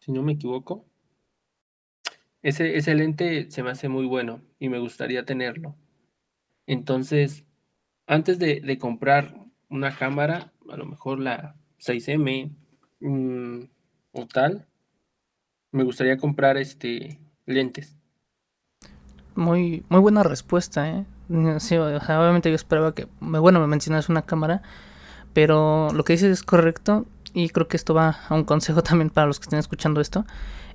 [0.00, 0.86] Si no me equivoco.
[2.46, 5.74] Ese, ese lente se me hace muy bueno y me gustaría tenerlo.
[6.68, 7.44] Entonces,
[8.06, 9.34] antes de, comprar
[9.68, 12.52] una cámara, a lo mejor la 6M
[13.00, 13.64] mm,
[14.12, 14.64] o tal,
[15.72, 17.96] me gustaría comprar este lentes.
[19.34, 21.04] Muy, muy buena respuesta, ¿eh?
[21.58, 24.62] Sí, obviamente yo esperaba que, bueno, me mencionas una cámara,
[25.32, 29.10] pero lo que dices es correcto y creo que esto va a un consejo también
[29.10, 30.24] para los que estén escuchando esto.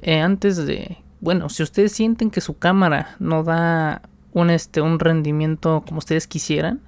[0.01, 4.01] Eh, antes de, bueno, si ustedes sienten que su cámara no da
[4.33, 6.81] un, este, un rendimiento como ustedes quisieran,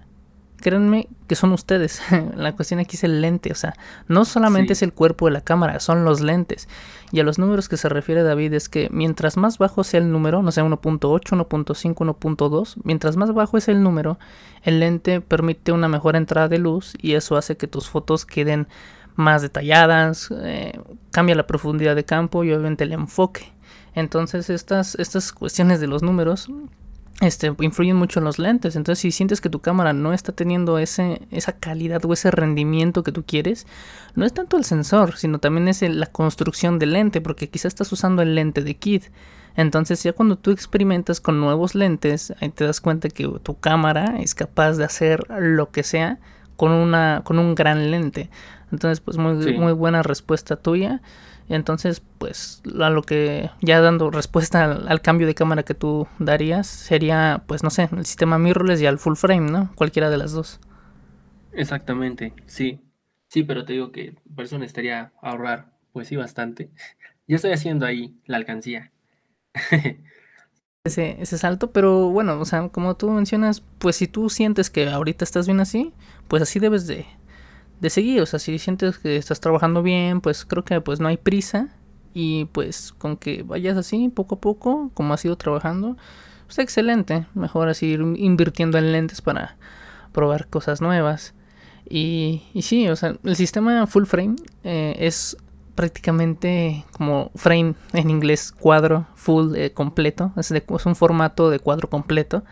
[0.58, 2.02] créanme que son ustedes.
[2.36, 3.76] la cuestión aquí es el lente, o sea,
[4.08, 6.68] no solamente es el cuerpo de la cámara, son los lentes.
[7.12, 10.12] Y a los números que se refiere David es que mientras más bajo sea el
[10.12, 14.18] número, no sea 1.8, 1.5, 1.2, mientras más bajo es el número,
[14.64, 18.68] el lente permite una mejor entrada de luz y eso hace que tus fotos queden
[19.16, 20.80] más detalladas, eh,
[21.12, 23.53] cambia la profundidad de campo y obviamente el enfoque.
[23.96, 26.50] Entonces estas, estas cuestiones de los números
[27.22, 28.76] este, influyen mucho en los lentes.
[28.76, 33.04] Entonces, si sientes que tu cámara no está teniendo ese, esa calidad o ese rendimiento
[33.04, 33.66] que tú quieres,
[34.16, 37.92] no es tanto el sensor, sino también es la construcción del lente, porque quizás estás
[37.92, 39.06] usando el lente de kit.
[39.56, 44.16] Entonces, ya cuando tú experimentas con nuevos lentes, ahí te das cuenta que tu cámara
[44.20, 46.20] es capaz de hacer lo que sea
[46.56, 48.32] con, una, con un gran lente.
[48.72, 51.02] Entonces, pues muy, muy buena respuesta tuya.
[51.50, 56.68] Entonces, pues a lo que ya dando respuesta al, cambio de cámara que tú darías
[56.68, 59.72] sería, pues no sé, el sistema mirrorless y al full frame, ¿no?
[59.76, 60.60] Cualquiera de las dos.
[61.52, 62.80] Exactamente, sí.
[63.28, 66.70] Sí, pero te digo que por eso necesitaría ahorrar, pues sí, bastante.
[67.26, 68.92] Ya estoy haciendo ahí la alcancía.
[70.84, 74.90] ese, ese salto, pero bueno, o sea, como tú mencionas, pues si tú sientes que
[74.90, 75.94] ahorita estás bien así,
[76.28, 77.06] pues así debes de,
[77.80, 78.22] de seguir.
[78.22, 81.70] O sea, si sientes que estás trabajando bien, pues creo que pues no hay prisa.
[82.14, 85.98] Y pues con que vayas así, poco a poco, como has ido trabajando,
[86.46, 87.26] pues excelente.
[87.34, 89.58] Mejor así ir invirtiendo en lentes para
[90.12, 91.34] probar cosas nuevas.
[91.90, 95.38] Y, y sí, o sea, el sistema full frame eh, es
[95.76, 100.32] prácticamente como frame en inglés, cuadro full eh, completo.
[100.38, 102.44] Es, es un formato de cuadro completo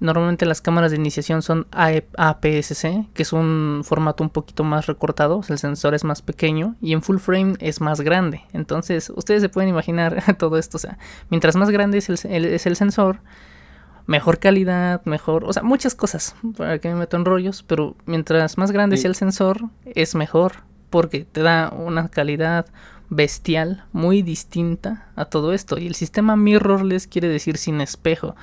[0.00, 5.42] Normalmente las cámaras de iniciación son APS-C, que es un formato un poquito más recortado,
[5.48, 8.42] el sensor es más pequeño y en full frame es más grande.
[8.54, 10.98] Entonces, ustedes se pueden imaginar todo esto, o sea,
[11.28, 13.20] mientras más grande es el, es el sensor,
[14.06, 18.56] mejor calidad, mejor, o sea, muchas cosas, para que me meto en rollos, pero mientras
[18.56, 22.66] más grande sea el sensor, es mejor, porque te da una calidad
[23.10, 25.78] bestial muy distinta a todo esto.
[25.78, 28.34] Y el sistema mirrorless quiere decir sin espejo.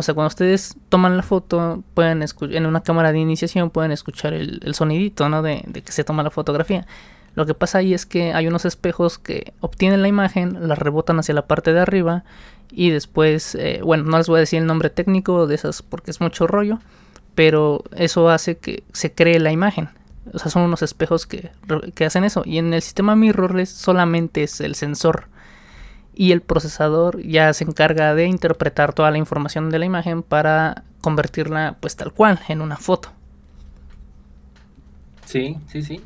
[0.00, 4.32] O sea, cuando ustedes toman la foto, pueden en una cámara de iniciación pueden escuchar
[4.32, 5.42] el, sonidito, ¿no?
[5.42, 6.86] De, que se toma la fotografía.
[7.34, 11.18] Lo que pasa ahí es que hay unos espejos que obtienen la imagen, la rebotan
[11.18, 12.24] hacia la parte de arriba
[12.72, 16.12] y después, eh, bueno, no les voy a decir el nombre técnico de esas porque
[16.12, 16.78] es mucho rollo,
[17.34, 19.90] pero eso hace que se cree la imagen.
[20.32, 21.50] O sea, son unos espejos que,
[21.94, 22.42] que hacen eso.
[22.46, 25.26] Y en el sistema mirrorless solamente es el sensor
[26.20, 30.84] y el procesador ya se encarga de interpretar toda la información de la imagen para
[31.00, 33.10] convertirla pues tal cual en una foto.
[35.24, 36.02] Sí, sí, sí.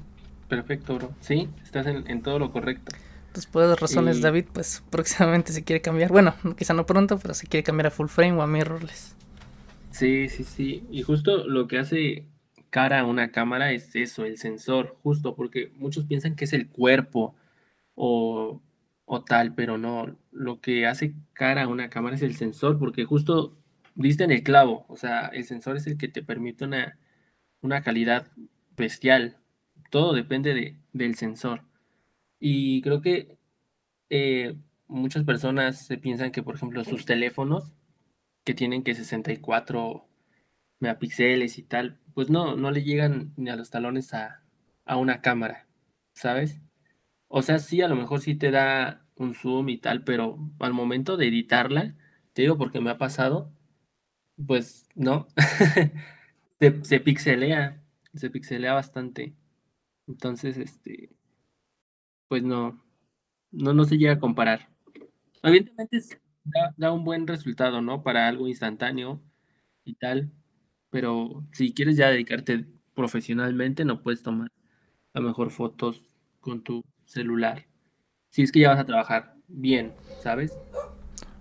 [0.49, 1.11] Perfecto, bro.
[1.19, 2.95] Sí, estás en, todo lo correcto.
[3.27, 6.13] Entonces, por esas razones, David, pues próximamente se quiere cambiar.
[6.13, 9.17] Bueno, quizá no pronto, pero se quiere cambiar a full frame o a mirrorless.
[9.91, 10.85] Sí, sí, sí.
[10.93, 12.29] Y justo lo que hace
[12.71, 16.69] cara a una cámara es eso, el sensor, justo, porque muchos piensan que es el
[16.69, 17.35] cuerpo
[17.97, 18.61] o
[19.07, 23.05] o tal, pero no, lo que hace cara a una cámara es el sensor, porque
[23.05, 23.57] justo
[23.95, 26.99] diste en el clavo, o sea, el sensor es el que te permite una,
[27.61, 28.29] una calidad
[28.77, 29.39] bestial,
[29.91, 31.63] todo depende de, del sensor.
[32.41, 33.39] Y creo que
[34.11, 34.57] eh,
[34.89, 37.75] muchas personas se piensan que, por ejemplo, sus teléfonos,
[38.45, 40.07] que tienen que 64
[40.81, 44.43] megapíxeles y tal, pues no, no le llegan ni a los talones a,
[44.85, 45.67] a una cámara,
[46.15, 46.61] ¿sabes?
[47.37, 50.73] O sea, sí, a lo mejor sí te da un zoom y tal, pero al
[50.73, 51.97] momento de editarla,
[52.33, 53.53] te digo porque me ha pasado,
[54.47, 55.27] pues no,
[56.61, 57.83] se, pixelea,
[58.15, 59.35] se pixelea bastante.
[60.07, 61.11] Entonces, este,
[62.29, 62.81] pues no,
[63.51, 64.69] no, no se llega a comparar.
[65.43, 66.01] Evidentemente
[66.45, 68.05] da, da, un buen resultado, ¿no?
[68.05, 69.21] Para algo instantáneo
[69.85, 70.31] y tal,
[70.91, 74.53] pero si quieres ya dedicarte profesionalmente, no puedes tomar
[75.15, 76.01] a lo mejor fotos
[76.41, 77.67] con tu celular.
[78.31, 79.93] Si es que ya vas a trabajar bien,
[80.23, 80.53] ¿sabes?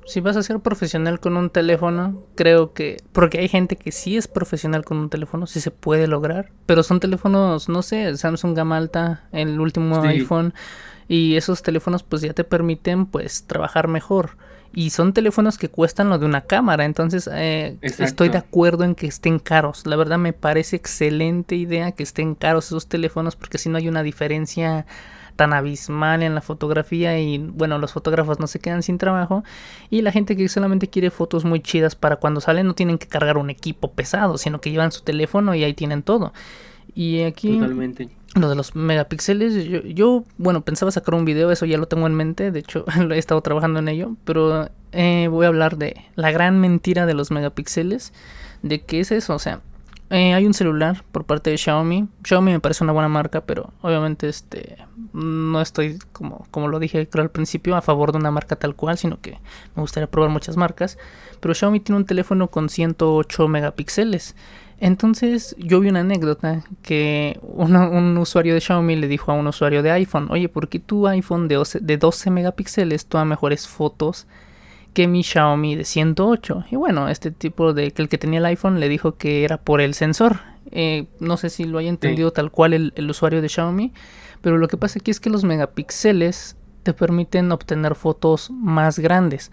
[0.06, 3.02] Si vas a ser profesional con un teléfono, creo que...
[3.14, 6.52] Porque hay gente que sí es profesional con un teléfono, sí se puede lograr.
[6.66, 10.54] Pero son teléfonos, no sé, Samsung gama alta, el último iPhone.
[11.08, 14.32] Y esos teléfonos pues ya te permiten pues trabajar mejor.
[14.76, 16.84] Y son teléfonos que cuestan lo de una cámara.
[16.84, 19.86] Entonces eh, estoy de acuerdo en que estén caros.
[19.86, 23.88] La verdad me parece excelente idea que estén caros esos teléfonos porque si no hay
[23.88, 24.86] una diferencia
[25.36, 29.44] tan abismal en la fotografía y bueno, los fotógrafos no se quedan sin trabajo
[29.90, 33.08] y la gente que solamente quiere fotos muy chidas para cuando salen no tienen que
[33.08, 36.34] cargar un equipo pesado, sino que llevan su teléfono y ahí tienen todo.
[36.96, 38.10] Y aquí Totalmente.
[38.36, 42.06] lo de los megapíxeles, yo, yo, bueno, pensaba sacar un video, eso ya lo tengo
[42.06, 46.06] en mente, de hecho he estado trabajando en ello, pero eh, voy a hablar de
[46.16, 48.14] la gran mentira de los megapíxeles,
[48.62, 49.62] de qué es eso, o sea,
[50.14, 52.08] eh, hay un celular por parte de Xiaomi.
[52.24, 54.78] Xiaomi me parece una buena marca, pero obviamente este
[55.12, 58.98] no estoy como, como lo dije al principio a favor de una marca tal cual,
[58.98, 59.40] sino que
[59.76, 61.00] me gustaría probar muchas marcas.
[61.40, 64.36] Pero Xiaomi tiene un teléfono con 108 megapíxeles.
[64.80, 69.82] Entonces yo vi una anécdota que un usuario de Xiaomi le dijo a un usuario
[69.82, 74.28] de iPhone, oye, ¿por qué tu iPhone de 12, de 12 megapíxeles toma mejores fotos
[74.94, 76.66] que mi Xiaomi de 108.
[76.72, 79.58] Y bueno, este tipo de que el que tenía el iPhone le dijo que era
[79.58, 80.40] por el sensor.
[80.72, 83.94] Eh, no sé si lo haya entendido tal cual el, el, usuario de Xiaomi,
[84.42, 89.52] pero lo que pasa aquí es que los megapíxeles te permiten obtener fotos más grandes.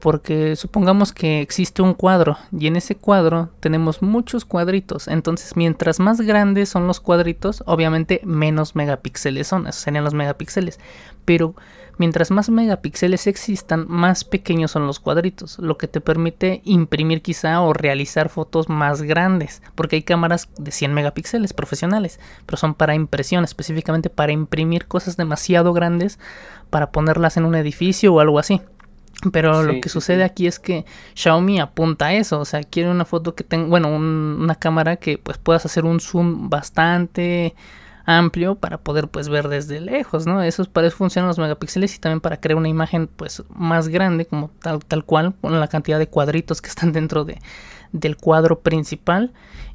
[0.00, 5.08] Porque supongamos que existe un cuadro y en ese cuadro tenemos muchos cuadritos.
[5.08, 9.66] Entonces, mientras más grandes son los cuadritos, obviamente menos megapíxeles son.
[9.66, 10.78] Esos serían los megapíxeles.
[11.24, 11.56] Pero
[11.98, 17.60] Mientras más megapíxeles existan, más pequeños son los cuadritos, lo que te permite imprimir quizá
[17.62, 22.94] o realizar fotos más grandes, porque hay cámaras de 100 megapíxeles profesionales, pero son para
[22.94, 26.18] impresión, específicamente para imprimir cosas demasiado grandes
[26.68, 28.60] para ponerlas en un edificio o algo así.
[29.32, 30.84] Pero lo que sucede aquí es que
[31.14, 35.16] Xiaomi apunta a eso, o sea, quiere una foto que tenga, bueno, una cámara que
[35.16, 37.54] pues puedas hacer un zoom bastante
[38.06, 40.42] amplio para poder pues ver desde lejos, ¿no?
[40.42, 44.24] Eso para eso funcionan los megapíxeles y también para crear una imagen pues más grande
[44.24, 47.40] como tal, tal cual con la cantidad de cuadritos que están dentro de,
[47.92, 49.32] del cuadro principal.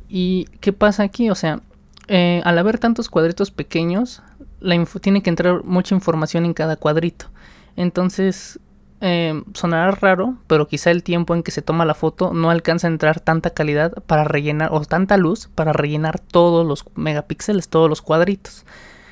[0.07, 1.29] ¿Y qué pasa aquí?
[1.29, 1.61] O sea,
[2.07, 4.23] eh, al haber tantos cuadritos pequeños,
[4.59, 7.27] la tiene que entrar mucha información en cada cuadrito.
[7.75, 8.59] Entonces,
[9.01, 12.87] eh, sonará raro, pero quizá el tiempo en que se toma la foto no alcanza
[12.87, 17.89] a entrar tanta calidad para rellenar, o tanta luz para rellenar todos los megapíxeles, todos
[17.89, 18.63] los cuadritos,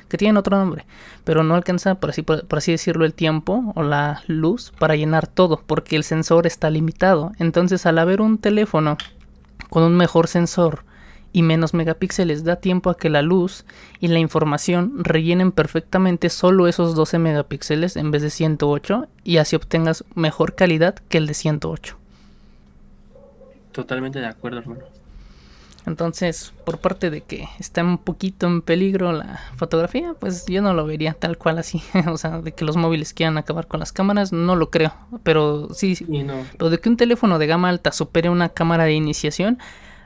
[0.08, 0.86] que tienen otro nombre,
[1.24, 5.26] pero no alcanza, por así, por así decirlo, el tiempo o la luz para llenar
[5.26, 7.32] todo, porque el sensor está limitado.
[7.38, 8.96] Entonces, al haber un teléfono
[9.70, 10.84] con un mejor sensor,
[11.32, 13.64] y menos megapíxeles da tiempo a que la luz
[14.00, 19.56] y la información rellenen perfectamente solo esos 12 megapíxeles en vez de 108 y así
[19.56, 21.96] obtengas mejor calidad que el de 108.
[23.72, 24.82] Totalmente de acuerdo, hermano.
[25.86, 30.74] Entonces, por parte de que está un poquito en peligro la fotografía, pues yo no
[30.74, 31.82] lo vería tal cual así.
[32.08, 34.92] o sea, de que los móviles quieran acabar con las cámaras, no lo creo.
[35.22, 36.06] Pero sí, sí.
[36.58, 39.58] Lo de que un teléfono de gama alta supere una cámara de iniciación,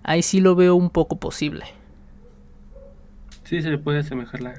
[0.05, 1.65] ahí sí lo veo un poco posible.
[3.43, 4.55] Sí, se le puede asemejar la,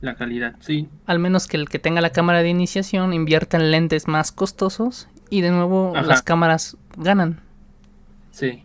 [0.00, 0.88] la calidad, sí.
[1.06, 5.08] Al menos que el que tenga la cámara de iniciación invierta en lentes más costosos
[5.30, 7.40] y de nuevo las cámaras ganan.
[8.32, 8.64] Sí.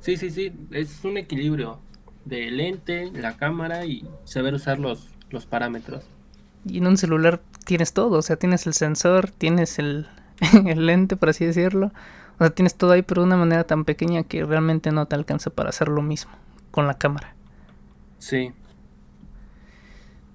[0.00, 1.78] Sí, sí, sí, es un equilibrio
[2.24, 6.04] de lente, la cámara y saber usar los, los parámetros.
[6.64, 10.06] Y en un celular tienes todo, o sea, tienes el sensor, tienes el,
[10.66, 11.92] el lente, por así decirlo.
[12.40, 15.14] O sea, tienes todo ahí, pero de una manera tan pequeña que realmente no te
[15.14, 16.32] alcanza para hacer lo mismo
[16.72, 17.36] con la cámara.
[18.18, 18.54] Sí.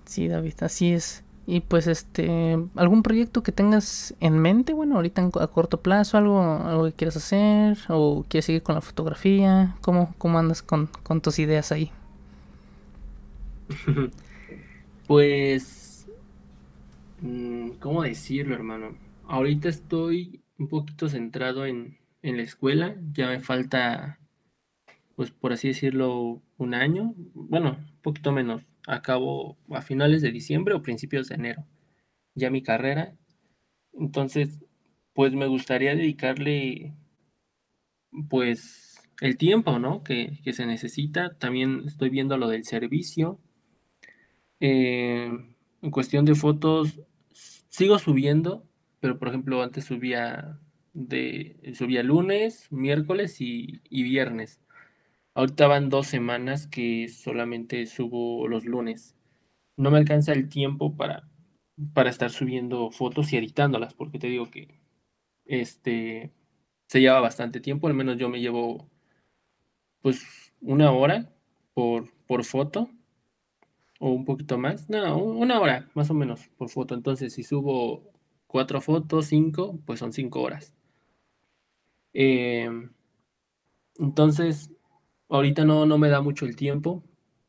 [0.05, 1.23] Sí, David, así es.
[1.47, 6.41] Y pues este, algún proyecto que tengas en mente, bueno, ahorita a corto plazo, algo,
[6.41, 11.21] algo que quieras hacer o quieres seguir con la fotografía, ¿cómo, cómo andas con, con
[11.21, 11.91] tus ideas ahí?
[15.07, 16.07] pues,
[17.19, 18.97] mm, ¿cómo decirlo, hermano?
[19.23, 24.19] Ahorita estoy un poquito centrado en, en la escuela, ya me falta,
[25.15, 30.73] pues por así decirlo, un año, bueno, un poquito menos, acabo a finales de diciembre
[30.73, 31.65] o principios de enero,
[32.35, 33.15] ya mi carrera.
[33.93, 34.59] Entonces,
[35.13, 36.93] pues me gustaría dedicarle,
[38.29, 40.03] pues, el tiempo, ¿no?
[40.03, 41.37] Que, se necesita.
[41.37, 43.39] También estoy viendo lo del servicio.
[44.59, 45.31] Eh,
[45.81, 46.99] en cuestión de fotos,
[47.31, 48.64] sigo subiendo,
[49.05, 50.59] pero por ejemplo, antes subía
[50.93, 54.59] de subía lunes, miércoles y viernes.
[55.35, 59.15] Ahorita van dos semanas que solamente subo los lunes.
[59.77, 61.29] No me alcanza el tiempo para,
[61.93, 64.79] para estar subiendo fotos y editándolas, porque te digo que
[65.45, 66.31] este
[66.87, 68.89] se lleva bastante tiempo, al menos yo me llevo
[70.01, 70.25] pues
[70.61, 71.31] una hora
[71.75, 72.89] por, por foto
[73.99, 76.95] o un poquito más, no, una hora más o menos por foto.
[76.95, 78.14] Entonces, si subo
[78.47, 80.73] cuatro fotos, cinco, pues son cinco horas.
[82.13, 82.89] Em,
[83.99, 84.69] entonces,
[85.29, 87.03] Ahorita no, no me da mucho el tiempo.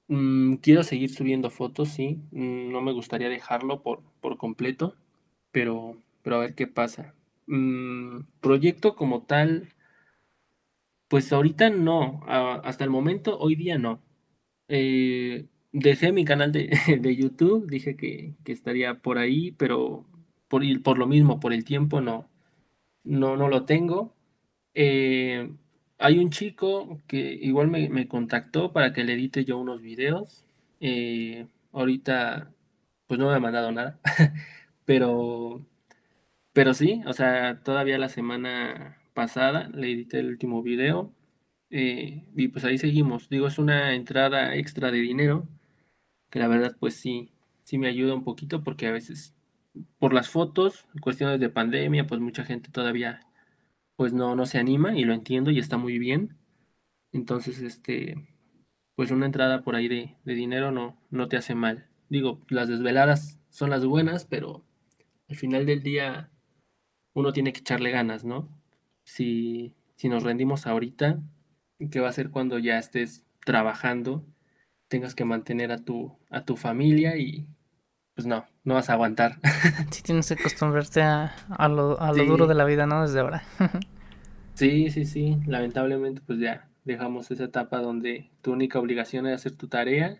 [0.09, 2.21] Mm, quiero seguir subiendo fotos, sí.
[2.33, 4.97] Mm, no me gustaría dejarlo por, por completo,
[5.53, 7.15] pero, pero a ver qué pasa.
[7.47, 9.75] Mm, proyecto como tal,
[11.09, 12.23] pues ahorita no.
[12.27, 14.03] hasta el momento, hoy día no.
[14.69, 16.71] Eh, dejé mi canal de,
[17.01, 20.07] de YouTube, dije que, que, estaría por ahí, pero
[20.57, 22.29] por, por lo mismo, por el tiempo no,
[23.05, 24.15] no, no lo tengo.
[24.75, 25.51] Eh,
[25.99, 30.45] hay un chico que igual me, contactó para que le edite yo unos videos.
[30.81, 32.53] Eh, ahorita,
[33.07, 34.01] pues no me ha mandado nada.
[34.87, 35.65] pero,
[36.53, 41.13] pero sí, o sea, todavía la semana pasada le edité el último video.
[41.71, 43.29] Eh, y pues ahí seguimos.
[43.29, 45.49] Digo, es una entrada extra de dinero.
[46.31, 47.31] Que la verdad, pues sí,
[47.65, 49.35] sí me ayuda un poquito porque a veces
[49.99, 53.21] por las fotos, cuestiones de pandemia, pues mucha gente todavía
[53.97, 56.37] pues no, no se anima y lo entiendo y está muy bien.
[57.13, 58.17] Entonces, este,
[58.95, 61.89] pues una entrada por ahí de, dinero no, no te hace mal.
[62.09, 64.65] Digo, las desveladas son las buenas, pero
[65.29, 66.31] al final del día
[67.15, 68.49] uno tiene que echarle ganas, ¿no?
[69.05, 71.21] Si, si nos rendimos ahorita,
[71.91, 74.27] ¿qué va a ser cuando ya estés trabajando?
[74.89, 77.47] Tengas que mantener a tu, a tu familia y
[78.17, 79.37] pues no, no vas a aguantar.
[79.91, 81.33] Sí, tienes que acostumbrarte a,
[81.69, 83.03] lo, a lo duro de la vida, ¿no?
[83.03, 83.45] Desde ahora.
[84.55, 85.37] sí, sí, sí.
[85.47, 90.17] Lamentablemente, pues ya dejamos esa etapa donde tu única obligación era hacer tu tarea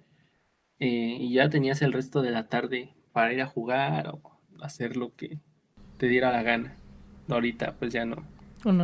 [0.79, 4.21] eh, y ya tenías el resto de la tarde para ir a jugar o
[4.61, 5.39] hacer lo que
[5.97, 6.77] te diera la gana.
[7.29, 8.25] Ahorita, pues ya no.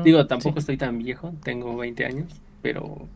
[0.04, 3.08] Digo, tampoco estoy tan viejo, tengo 20 años, pero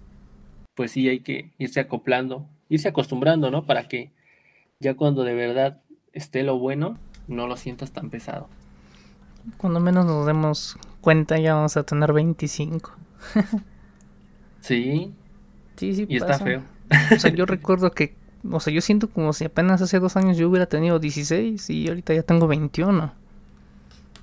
[0.74, 3.64] pues sí hay que irse acoplando, irse acostumbrando, ¿no?
[3.64, 4.10] Para que
[4.80, 5.80] ya cuando de verdad
[6.16, 6.98] esté lo bueno,
[7.28, 8.48] no lo sientas tan pesado.
[9.58, 12.92] Cuando menos nos demos cuenta ya vamos a tener 25.
[14.60, 15.12] sí.
[15.76, 16.06] Sí, sí.
[16.08, 16.62] Y está feo.
[17.14, 18.14] O sea, yo recuerdo que,
[18.50, 21.88] o sea, yo siento como si apenas hace dos años yo hubiera tenido 16 y
[21.88, 23.12] ahorita ya tengo 21.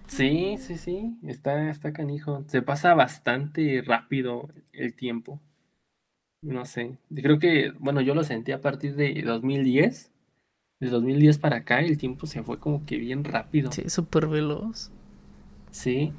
[0.07, 2.43] Sí, sí, sí, está, está canijo.
[2.47, 5.39] Se pasa bastante rápido el tiempo.
[6.41, 10.12] No sé, creo que, bueno, yo lo sentí a partir de 2010
[10.83, 13.71] de 2010 para acá el tiempo se fue como que bien rápido.
[13.71, 14.91] Sí, súper veloz.
[15.71, 16.11] Sí,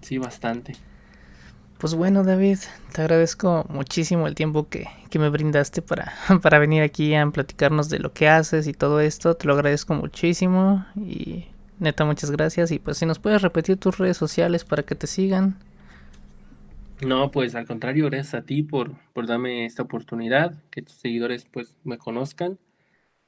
[0.00, 0.74] sí, bastante.
[1.78, 2.58] Pues bueno, David,
[2.92, 6.12] te agradezco muchísimo el tiempo que, que me brindaste para,
[6.42, 9.34] para venir aquí a platicarnos de lo que haces y todo esto.
[9.34, 11.46] Te lo agradezco muchísimo y
[11.78, 12.70] neta, muchas gracias.
[12.70, 15.58] Y pues si nos puedes repetir tus redes sociales para que te sigan.
[17.04, 21.46] No, pues al contrario, gracias a ti por, por darme esta oportunidad, que tus seguidores
[21.50, 22.58] pues me conozcan.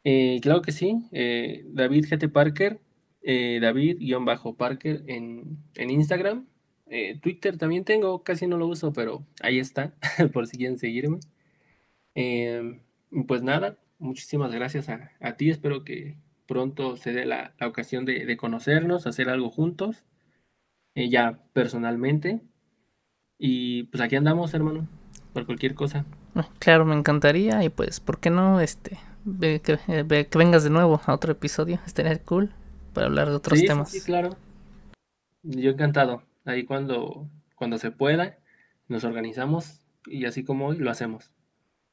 [0.08, 2.78] Eh, claro que sí, eh, David GT Parker,
[3.22, 6.46] eh, David-Parker en, en Instagram.
[6.86, 9.94] Eh, Twitter también tengo, casi no lo uso, pero ahí está,
[10.32, 11.18] por si quieren seguirme.
[13.26, 19.08] Pues nada, muchísimas gracias a, ti, espero que pronto se dé la, ocasión de, conocernos,
[19.08, 20.04] hacer algo juntos,
[20.94, 22.42] ya personalmente.
[23.38, 24.86] Y pues aquí andamos, hermano,
[25.32, 26.06] por cualquier cosa.
[26.36, 28.98] Ah, claro, me encantaría y pues, ¿por qué no este
[29.40, 31.80] que, que vengas de nuevo a otro episodio?
[31.86, 32.52] Estaría cool
[32.92, 33.90] para hablar de otros temas.
[33.90, 34.36] Sí, claro.
[35.42, 36.22] Yo encantado.
[36.44, 38.38] Ahí cuando, cuando se pueda,
[38.88, 41.30] nos organizamos y así como hoy lo hacemos.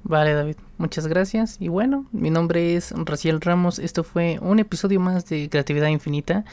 [0.04, 1.58] Vale, David, muchas gracias.
[1.60, 3.80] Y bueno, mi nombre es Raciel Ramos.
[3.80, 6.46] Esto fue un episodio más de Creatividad Infinita.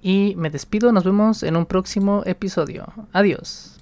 [0.00, 2.92] Y me despido, nos vemos en un próximo episodio.
[3.12, 3.74] Adiós.